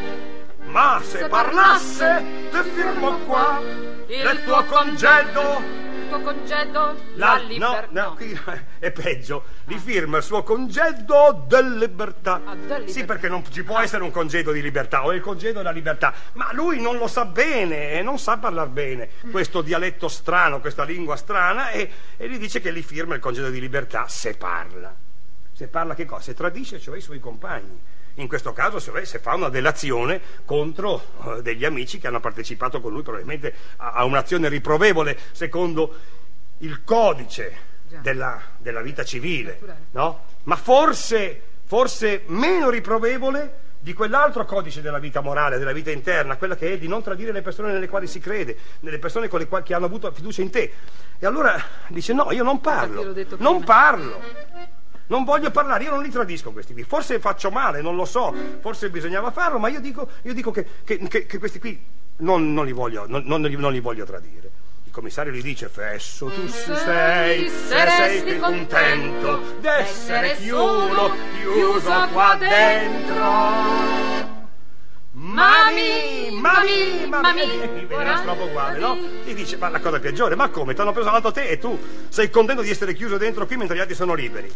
Ma 0.66 1.00
se 1.04 1.26
parlasse, 1.26 2.24
ti 2.50 2.70
firmo 2.74 3.18
qua 3.26 3.60
il 4.06 4.40
tuo 4.44 4.64
congedo 4.64 5.80
tuo 6.12 6.20
congedo 6.20 6.94
la, 7.14 7.36
libertà. 7.36 7.88
No, 7.90 8.02
no, 8.02 8.14
qui 8.14 8.38
è 8.78 8.90
peggio. 8.90 9.44
Li 9.64 9.78
firma 9.78 10.18
il 10.18 10.22
suo 10.22 10.42
congedo 10.42 11.44
della 11.46 11.76
libertà. 11.76 12.42
Ah, 12.44 12.56
Sì, 12.84 13.04
perché 13.04 13.28
non 13.28 13.42
ci 13.50 13.62
può 13.62 13.78
essere 13.78 14.02
un 14.02 14.10
congedo 14.10 14.52
di 14.52 14.60
libertà, 14.60 15.04
o 15.04 15.12
il 15.12 15.22
congedo 15.22 15.58
della 15.58 15.70
libertà. 15.70 16.12
Ma 16.34 16.52
lui 16.52 16.80
non 16.80 16.98
lo 16.98 17.06
sa 17.06 17.24
bene, 17.24 17.92
e 17.92 18.02
non 18.02 18.18
sa 18.18 18.36
parlare 18.36 18.68
bene 18.68 19.08
questo 19.30 19.62
dialetto 19.62 20.08
strano, 20.08 20.60
questa 20.60 20.84
lingua 20.84 21.16
strana, 21.16 21.70
e, 21.70 21.90
e 22.16 22.28
gli 22.28 22.38
dice 22.38 22.60
che 22.60 22.70
li 22.70 22.82
firma 22.82 23.14
il 23.14 23.20
congedo 23.20 23.48
di 23.48 23.60
libertà 23.60 24.06
se 24.06 24.36
parla. 24.36 25.01
Se 25.62 25.68
parla 25.68 25.94
che 25.94 26.06
cosa? 26.06 26.22
Se 26.22 26.34
tradisce, 26.34 26.80
cioè 26.80 26.96
i 26.96 27.00
suoi 27.00 27.20
compagni. 27.20 27.80
In 28.14 28.26
questo 28.26 28.52
caso, 28.52 28.80
se, 28.80 29.04
se 29.04 29.20
fa 29.20 29.36
una 29.36 29.48
delazione 29.48 30.20
contro 30.44 31.00
eh, 31.22 31.42
degli 31.42 31.64
amici 31.64 31.98
che 31.98 32.08
hanno 32.08 32.18
partecipato 32.18 32.80
con 32.80 32.90
lui 32.90 33.02
probabilmente 33.02 33.54
a, 33.76 33.92
a 33.92 34.04
un'azione 34.04 34.48
riprovevole 34.48 35.16
secondo 35.30 35.94
il 36.58 36.82
codice 36.82 37.56
della, 38.00 38.40
della 38.58 38.80
vita 38.80 39.04
civile, 39.04 39.60
no? 39.92 40.24
Ma 40.42 40.56
forse, 40.56 41.40
forse 41.62 42.24
meno 42.26 42.68
riprovevole 42.68 43.60
di 43.82 43.92
quell'altro 43.94 44.44
codice 44.44 44.80
della 44.80 45.00
vita 45.00 45.20
morale, 45.20 45.58
della 45.58 45.72
vita 45.72 45.90
interna, 45.90 46.36
quella 46.36 46.56
che 46.56 46.72
è 46.72 46.78
di 46.78 46.86
non 46.86 47.02
tradire 47.02 47.32
le 47.32 47.42
persone 47.42 47.72
nelle 47.72 47.88
quali 47.88 48.06
si 48.06 48.20
crede, 48.20 48.56
nelle 48.80 48.98
persone 48.98 49.28
con 49.28 49.40
le 49.40 49.46
quali 49.46 49.64
che 49.64 49.74
hanno 49.74 49.86
avuto 49.86 50.10
fiducia 50.12 50.40
in 50.40 50.50
te. 50.50 50.72
E 51.18 51.26
allora 51.26 51.60
dice: 51.88 52.12
No, 52.12 52.30
io 52.32 52.44
non 52.44 52.60
parlo, 52.60 53.14
non 53.38 53.62
parlo. 53.64 54.20
Non 55.12 55.24
voglio 55.24 55.50
parlare, 55.50 55.84
io 55.84 55.90
non 55.90 56.02
li 56.02 56.08
tradisco 56.08 56.52
questi 56.52 56.72
qui. 56.72 56.84
Forse 56.84 57.20
faccio 57.20 57.50
male, 57.50 57.82
non 57.82 57.96
lo 57.96 58.06
so, 58.06 58.34
forse 58.60 58.88
bisognava 58.88 59.30
farlo, 59.30 59.58
ma 59.58 59.68
io 59.68 59.78
dico, 59.78 60.08
io 60.22 60.32
dico 60.32 60.50
che, 60.50 60.66
che- 60.84 60.96
che- 61.06 61.26
che 61.26 61.38
questi 61.38 61.58
qui 61.58 61.78
non, 62.20 62.54
non 62.54 62.64
li 62.64 62.72
voglio, 62.72 63.04
non, 63.06 63.22
non 63.26 63.42
li, 63.42 63.54
non 63.54 63.72
li 63.72 63.80
voglio 63.80 64.06
tradire. 64.06 64.50
Il 64.86 64.90
commissario 64.90 65.30
gli 65.30 65.42
dice, 65.42 65.68
Fesso, 65.68 66.28
tu 66.28 66.46
sei, 66.48 67.46
se 67.50 67.88
sei 67.90 68.38
contento 68.38 69.56
d'essere 69.60 70.34
chiuso, 70.36 71.12
chiuso 71.42 72.08
qua 72.10 72.34
dentro. 72.38 74.21
Mami, 75.22 76.30
mami, 76.32 77.06
mami, 77.06 77.40
e 77.62 77.68
qui 77.70 77.84
viene 77.86 78.16
stropo 78.16 78.42
uguale, 78.42 78.80
no? 78.80 78.98
Gli 79.24 79.32
dice, 79.34 79.56
ma 79.56 79.68
la 79.68 79.78
cosa 79.78 80.00
peggiore, 80.00 80.34
ma 80.34 80.48
come? 80.48 80.74
Ti 80.74 80.80
hanno 80.80 80.90
preso 80.90 81.12
l'altro 81.12 81.30
te 81.30 81.46
e 81.46 81.58
tu 81.58 81.78
sei 82.08 82.28
contento 82.28 82.60
di 82.60 82.70
essere 82.70 82.92
chiuso 82.92 83.18
dentro 83.18 83.46
qui 83.46 83.56
mentre 83.56 83.76
gli 83.76 83.80
altri 83.80 83.94
sono 83.94 84.14
liberi. 84.14 84.50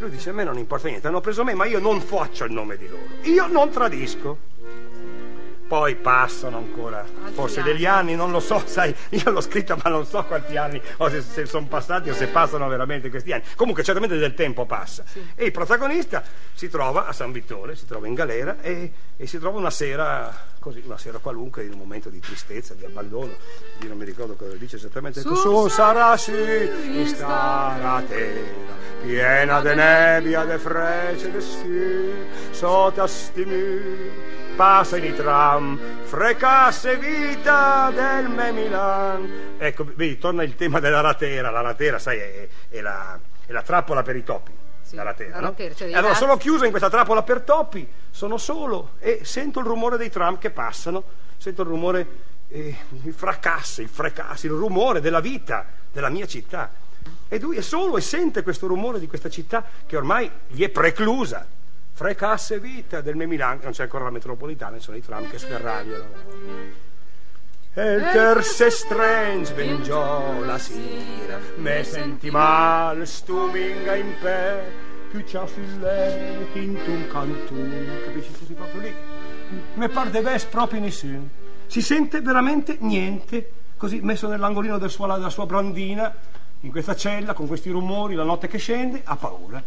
Lui 0.00 0.10
dice, 0.10 0.28
a 0.28 0.32
me 0.34 0.44
non 0.44 0.58
importa 0.58 0.88
niente, 0.88 1.06
hanno 1.06 1.22
preso 1.22 1.44
me, 1.44 1.54
ma 1.54 1.64
io 1.64 1.78
non 1.78 2.02
faccio 2.02 2.44
il 2.44 2.52
nome 2.52 2.76
di 2.76 2.88
loro. 2.88 3.04
Io 3.22 3.46
non 3.46 3.70
tradisco. 3.70 4.36
Poi 5.72 5.96
passano 5.96 6.58
ancora, 6.58 7.02
forse 7.32 7.62
degli 7.62 7.86
anni, 7.86 8.14
non 8.14 8.30
lo 8.30 8.40
so, 8.40 8.62
sai, 8.68 8.94
io 9.08 9.30
l'ho 9.30 9.40
scritta 9.40 9.74
ma 9.82 9.88
non 9.88 10.04
so 10.04 10.22
quanti 10.24 10.54
anni, 10.58 10.78
o 10.98 11.08
se, 11.08 11.22
se 11.22 11.46
sono 11.46 11.64
passati 11.64 12.10
o 12.10 12.14
se 12.14 12.26
passano 12.26 12.68
veramente 12.68 13.08
questi 13.08 13.32
anni. 13.32 13.44
Comunque 13.56 13.82
certamente 13.82 14.18
del 14.18 14.34
tempo 14.34 14.66
passa. 14.66 15.02
E 15.34 15.46
il 15.46 15.50
protagonista 15.50 16.22
si 16.52 16.68
trova 16.68 17.06
a 17.06 17.12
San 17.14 17.32
Vittore, 17.32 17.74
si 17.74 17.86
trova 17.86 18.06
in 18.06 18.12
galera 18.12 18.60
e, 18.60 18.92
e 19.16 19.26
si 19.26 19.38
trova 19.38 19.56
una 19.56 19.70
sera, 19.70 20.30
così, 20.58 20.82
una 20.84 20.98
sera 20.98 21.16
qualunque, 21.16 21.64
in 21.64 21.72
un 21.72 21.78
momento 21.78 22.10
di 22.10 22.20
tristezza, 22.20 22.74
di 22.74 22.84
abbandono. 22.84 23.32
Io 23.80 23.88
non 23.88 23.96
mi 23.96 24.04
ricordo 24.04 24.34
cosa 24.34 24.54
dice 24.56 24.76
esattamente. 24.76 25.22
Su 25.22 25.34
Su 25.34 25.68
sarà 25.68 26.14
sì, 26.18 26.32
in 26.32 27.06
stara 27.06 28.02
terra, 28.06 28.74
piena 29.00 29.62
de 29.62 29.74
nebbia, 29.74 30.44
de 30.44 30.58
frecce, 30.58 31.30
de 31.30 31.40
sì, 31.40 32.12
sotto 32.50 33.06
stimi. 33.06 34.41
Passa 34.56 34.98
i 34.98 35.14
tram, 35.14 35.78
frecasse 36.02 36.98
vita 36.98 37.90
del 37.90 38.28
me 38.28 38.52
Milan. 38.52 39.56
Ecco, 39.56 39.84
vedi, 39.94 40.18
torna 40.18 40.42
il 40.42 40.54
tema 40.56 40.78
della 40.78 41.00
ratera. 41.00 41.50
La 41.50 41.62
ratera, 41.62 41.98
sai, 41.98 42.18
è, 42.18 42.48
è 42.68 42.80
la, 42.82 43.18
è 43.46 43.50
la 43.50 43.62
trappola 43.62 44.02
per 44.02 44.16
i 44.16 44.22
topi. 44.22 44.52
Sì, 44.82 44.94
la 44.94 45.04
ratera, 45.04 45.36
la 45.36 45.40
no? 45.40 45.46
ratera, 45.48 45.74
cioè 45.74 45.92
allora 45.94 46.14
sono 46.14 46.36
chiuso 46.36 46.64
in 46.64 46.70
questa 46.70 46.90
trappola 46.90 47.22
per 47.22 47.40
topi, 47.40 47.88
sono 48.10 48.36
solo 48.36 48.90
e 48.98 49.20
sento 49.22 49.60
il 49.60 49.64
rumore 49.64 49.96
dei 49.96 50.10
tram 50.10 50.36
che 50.38 50.50
passano, 50.50 51.02
sento 51.38 51.62
il 51.62 51.68
rumore, 51.68 52.06
eh, 52.48 52.76
il 53.04 53.14
fracasso, 53.14 53.80
il 53.80 53.88
fracasso, 53.88 54.46
il 54.46 54.52
rumore 54.52 55.00
della 55.00 55.20
vita 55.20 55.64
della 55.90 56.10
mia 56.10 56.26
città. 56.26 56.70
E 57.26 57.38
lui 57.40 57.56
è 57.56 57.62
solo 57.62 57.96
e 57.96 58.02
sente 58.02 58.42
questo 58.42 58.66
rumore 58.66 58.98
di 59.00 59.06
questa 59.06 59.30
città 59.30 59.64
che 59.86 59.96
ormai 59.96 60.30
gli 60.48 60.62
è 60.62 60.68
preclusa. 60.68 61.46
Frecasse 61.94 62.58
vita 62.58 63.00
del 63.00 63.16
Milan, 63.16 63.60
non 63.62 63.72
c'è 63.72 63.84
ancora 63.84 64.04
la 64.04 64.10
metropolitana, 64.10 64.78
sono 64.78 64.96
i 64.96 65.02
tram 65.02 65.28
che 65.28 65.38
sferragliano. 65.38 66.04
E 67.74 67.92
il 67.94 68.02
terse 68.12 68.70
strange 68.70 69.54
vengiò 69.54 70.40
la 70.40 70.58
sera, 70.58 71.38
me 71.56 71.84
senti 71.84 72.30
mal, 72.30 73.06
stuminga 73.06 73.94
in 73.94 74.14
pe, 74.20 74.62
più 75.10 75.22
c'ha 75.24 75.46
fille, 75.46 76.46
in 76.54 76.78
un 76.86 77.06
cantun, 77.08 78.00
capisci? 78.04 78.32
Così 78.38 78.52
proprio 78.54 78.80
lì? 78.80 78.94
Me 79.74 79.88
par 79.88 80.10
de 80.10 80.20
ves 80.20 80.44
proprio 80.44 80.80
nessuno. 80.80 81.28
Si 81.66 81.80
sente 81.80 82.20
veramente 82.20 82.76
niente, 82.80 83.52
così 83.76 84.00
messo 84.00 84.28
nell'angolino 84.28 84.78
del 84.78 84.90
suo- 84.90 85.06
della 85.06 85.30
sua 85.30 85.46
brandina, 85.46 86.14
in 86.60 86.70
questa 86.70 86.94
cella, 86.94 87.32
con 87.32 87.46
questi 87.46 87.70
rumori, 87.70 88.14
la 88.14 88.24
notte 88.24 88.48
che 88.48 88.58
scende, 88.58 89.00
ha 89.04 89.16
paura, 89.16 89.62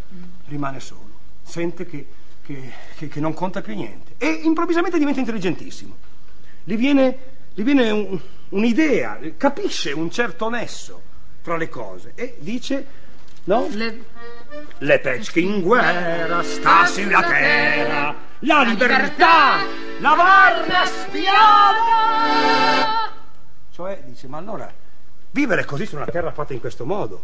rimane 0.48 0.80
solo, 0.80 1.15
sente 1.46 1.86
che, 1.86 2.08
che- 2.44 2.72
che- 2.98 3.08
che 3.08 3.20
non 3.20 3.34
conta 3.34 3.62
più 3.62 3.76
niente 3.76 4.16
e 4.18 4.28
improvvisamente 4.44 4.98
diventa 4.98 5.20
intelligentissimo 5.20 5.96
gli 6.64 6.76
viene, 6.76 7.18
gli 7.54 7.62
viene 7.64 7.90
un- 7.92 8.20
un'idea, 8.50 9.20
capisce 9.38 9.92
un 9.92 10.10
certo 10.10 10.50
nesso 10.50 11.02
fra 11.42 11.56
le 11.58 11.70
cose 11.70 12.14
e 12.16 12.36
dice, 12.40 12.86
no? 13.46 13.68
Le- 13.72 14.04
Le 14.80 15.00
pesche 15.00 15.40
in 15.42 15.62
guerra, 15.62 16.42
sta 16.42 16.86
sulla 16.86 17.22
terra, 17.24 18.16
la 18.40 18.62
libertà, 18.64 19.58
la 20.00 20.14
varna 20.16 20.86
spiada. 22.06 23.12
Cioè, 23.72 24.02
dice, 24.06 24.28
ma 24.28 24.38
allora, 24.38 24.72
vivere 25.32 25.66
così 25.66 25.86
su 25.86 25.96
una 25.98 26.06
terra 26.06 26.32
fatta 26.32 26.54
in 26.54 26.60
questo 26.62 26.86
modo, 26.86 27.24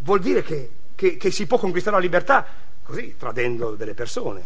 vuol 0.00 0.20
dire 0.20 0.42
che, 0.42 0.70
che- 0.94 1.16
che 1.16 1.30
si 1.30 1.46
può 1.46 1.58
conquistare 1.58 1.96
la 1.96 2.02
libertà 2.02 2.46
così, 2.92 3.16
tradendo 3.16 3.74
delle 3.74 3.94
persone, 3.94 4.42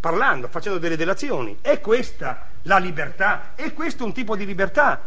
parlando, 0.00 0.48
facendo 0.48 0.80
delle 0.80 0.96
delazioni. 0.96 1.58
È 1.60 1.80
questa 1.80 2.48
la 2.62 2.78
libertà? 2.78 3.52
È 3.54 3.72
questo 3.72 4.04
un 4.04 4.12
tipo 4.12 4.34
di 4.34 4.44
libertà? 4.44 5.00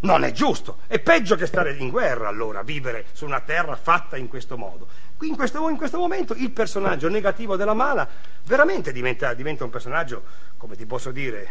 Non 0.00 0.22
è 0.22 0.30
giusto. 0.30 0.78
È 0.86 1.00
peggio 1.00 1.34
che 1.34 1.46
stare 1.46 1.74
in 1.74 1.90
guerra 1.90 2.28
allora, 2.28 2.62
vivere 2.62 3.06
su 3.12 3.24
una 3.24 3.40
terra 3.40 3.74
fatta 3.74 4.16
in 4.16 4.28
questo 4.28 4.56
modo. 4.56 4.86
In 5.22 5.34
questo, 5.34 5.68
in 5.68 5.76
questo 5.76 5.98
momento 5.98 6.34
il 6.34 6.50
personaggio 6.50 7.08
negativo 7.08 7.56
della 7.56 7.74
mala 7.74 8.06
veramente 8.44 8.92
diventa, 8.92 9.34
diventa 9.34 9.64
un 9.64 9.70
personaggio, 9.70 10.22
come 10.56 10.76
ti 10.76 10.86
posso 10.86 11.10
dire, 11.10 11.48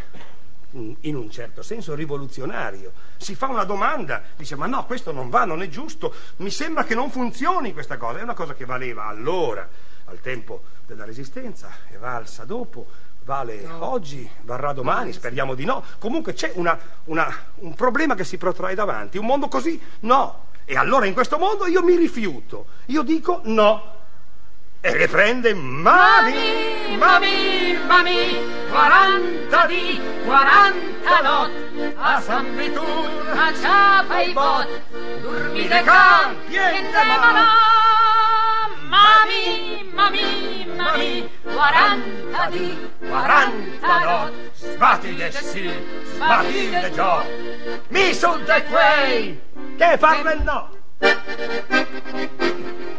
in 0.71 1.15
un 1.15 1.29
certo 1.29 1.61
senso 1.61 1.93
rivoluzionario. 1.93 2.93
Si 3.17 3.35
fa 3.35 3.47
una 3.47 3.65
domanda, 3.65 4.23
dice 4.37 4.55
ma 4.55 4.65
no, 4.65 4.85
questo 4.85 5.11
non 5.11 5.29
va, 5.29 5.43
non 5.43 5.61
è 5.61 5.67
giusto, 5.67 6.13
mi 6.37 6.51
sembra 6.51 6.85
che 6.85 6.95
non 6.95 7.11
funzioni 7.11 7.73
questa 7.73 7.97
cosa. 7.97 8.19
È 8.19 8.23
una 8.23 8.33
cosa 8.33 8.53
che 8.53 8.63
valeva 8.63 9.07
allora, 9.07 9.67
al 10.07 10.19
tempo 10.21 10.63
della 10.85 11.05
resistenza, 11.05 11.69
e 11.91 11.97
valsa 11.97 12.43
dopo, 12.45 12.87
vale 13.23 13.65
oggi, 13.79 14.29
varrà 14.41 14.71
domani, 14.73 15.11
speriamo 15.13 15.53
di 15.53 15.65
no. 15.65 15.83
Comunque 15.99 16.33
c'è 16.33 16.51
una- 16.55 16.77
una- 17.05 17.33
un 17.55 17.73
problema 17.75 18.15
che 18.15 18.23
si 18.23 18.37
protrae 18.37 18.73
davanti, 18.75 19.17
un 19.17 19.25
mondo 19.25 19.47
così 19.47 19.81
no. 20.01 20.45
E 20.65 20.75
allora 20.77 21.05
in 21.05 21.13
questo 21.13 21.37
mondo 21.37 21.65
io 21.67 21.83
mi 21.83 21.95
rifiuto, 21.95 22.67
io 22.87 23.01
dico 23.03 23.41
no. 23.45 23.95
E 24.79 24.95
riprende 24.95 25.53
mami, 25.53 26.95
mami, 26.97 27.77
mami, 27.87 28.37
40 28.69 29.65
di, 29.65 29.99
40 30.23 31.21
not, 31.23 31.51
a 31.97 32.21
San 32.21 32.55
Vitur, 32.55 33.09
a 33.35 33.53
ciapa 33.53 34.21
i 34.21 34.31
bot, 34.33 34.67
dormi 35.21 35.61
de 35.63 35.67
de 35.67 35.81
can, 35.83 35.85
campi 35.85 36.55
e 36.55 36.77
e 36.77 36.91
malà. 36.91 37.45
Mami, 38.87 39.66
mami, 39.97 40.57
Chiamami 40.87 41.29
40 41.41 42.49
di 42.51 42.89
40 42.99 43.99
no, 43.99 44.31
sbatti 44.53 45.15
de 45.15 45.31
sì, 45.31 45.69
sbatti 46.13 46.69
de 46.69 46.91
giò. 46.91 47.25
Mi 47.89 48.13
son 48.13 48.45
de 48.45 48.63
quei 48.65 49.41
che 49.75 49.97
parlen 49.97 50.43
no. 50.43 50.69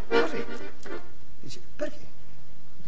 Così. 0.09 0.45
Dice, 1.41 1.61
perché? 1.77 2.07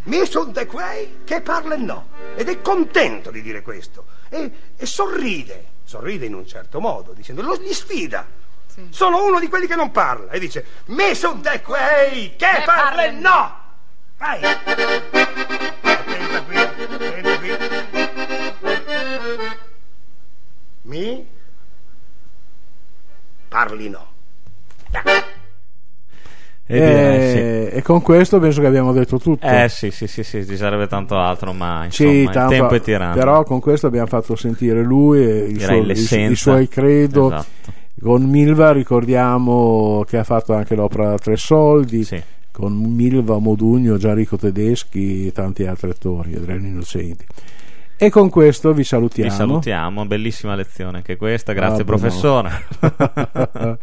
Mi 0.04 0.26
son 0.26 0.52
de 0.52 0.66
quei 0.66 1.20
che 1.24 1.40
parlen 1.40 1.84
no. 1.84 2.08
Ed 2.34 2.48
è 2.48 2.60
contento 2.60 3.30
di 3.30 3.42
dire 3.42 3.62
questo. 3.62 4.06
E, 4.28 4.52
e 4.76 4.86
sorride, 4.86 5.66
sorride 5.84 6.26
in 6.26 6.34
un 6.34 6.46
certo 6.46 6.80
modo, 6.80 7.12
dicendo, 7.12 7.42
lo 7.42 7.56
gli 7.56 7.72
sfida. 7.72 8.26
Sono 8.90 9.24
uno 9.24 9.40
di 9.40 9.48
quelli 9.48 9.66
che 9.66 9.76
non 9.76 9.90
parla. 9.90 10.30
E 10.30 10.38
dice, 10.38 10.64
mi 10.86 11.14
son 11.14 11.40
de 11.42 11.60
quei 11.62 12.34
che, 12.36 12.46
Che 12.46 12.62
parlen 12.64 13.18
no. 13.18 13.59
Vai. 14.20 14.38
Attenta 15.82 16.42
qui, 16.46 16.56
attenta 16.56 17.38
qui. 17.38 17.50
Mi 20.82 21.26
parli 23.48 23.88
no. 23.88 24.06
E 26.66 26.74
direi 26.78 27.16
Eh, 27.16 27.68
sì. 27.70 27.76
E 27.78 27.82
con 27.82 28.00
questo 28.02 28.38
penso 28.38 28.60
che 28.60 28.66
abbiamo 28.66 28.92
detto 28.92 29.18
tutto. 29.18 29.46
Eh 29.46 29.68
sì, 29.68 29.90
sì, 29.90 30.06
sì, 30.06 30.22
sì, 30.22 30.46
ci 30.46 30.56
sarebbe 30.56 30.86
tanto 30.86 31.16
altro, 31.18 31.52
ma 31.52 31.84
insomma, 31.86 32.10
Sì, 32.10 32.16
il 32.18 32.30
tanto- 32.30 32.52
tempo 32.52 32.74
è 32.74 32.80
tiranno. 32.80 33.14
però 33.14 33.42
con 33.42 33.58
questo 33.60 33.86
abbiamo 33.88 34.06
fatto 34.06 34.36
sentire 34.36 34.82
lui 34.82 35.20
e 35.24 35.36
il 35.48 35.60
suo- 35.60 36.18
i, 36.18 36.30
i 36.30 36.36
suoi 36.36 36.68
credo. 36.68 37.26
Esatto. 37.28 37.72
Con 38.00 38.22
Milva 38.22 38.72
ricordiamo 38.72 40.04
che 40.06 40.16
ha 40.18 40.24
fatto 40.24 40.54
anche 40.54 40.74
l'opera 40.74 41.16
Tre 41.18 41.36
Soldi. 41.36 42.04
Sì. 42.04 42.22
Con 42.52 42.74
Milva, 42.74 43.38
Modugno, 43.38 43.96
Gianrico 43.96 44.36
Tedeschi 44.36 45.28
e 45.28 45.32
tanti 45.32 45.64
altri 45.66 45.90
attori, 45.90 46.34
Adriano 46.34 46.66
Innocenti. 46.66 47.24
E 47.96 48.08
con 48.08 48.30
questo 48.30 48.72
vi 48.72 48.82
salutiamo. 48.82 49.28
Vi 49.30 49.36
salutiamo, 49.36 50.06
bellissima 50.06 50.54
lezione 50.54 50.98
anche 50.98 51.16
questa, 51.16 51.52
grazie 51.52 51.82
Ah, 51.82 51.84
professore. 51.84 52.66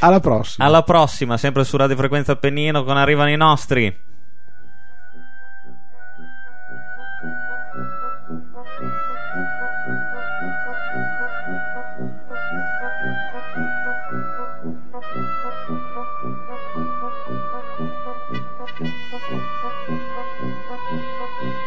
Alla 0.00 0.20
prossima. 0.20 0.66
Alla 0.66 0.82
prossima, 0.82 1.36
sempre 1.36 1.64
su 1.64 1.76
Radio 1.76 1.96
Frequenza 1.96 2.32
Appennino 2.32 2.82
con 2.82 2.96
Arrivano 2.96 3.30
i 3.30 3.36
nostri. 3.36 3.94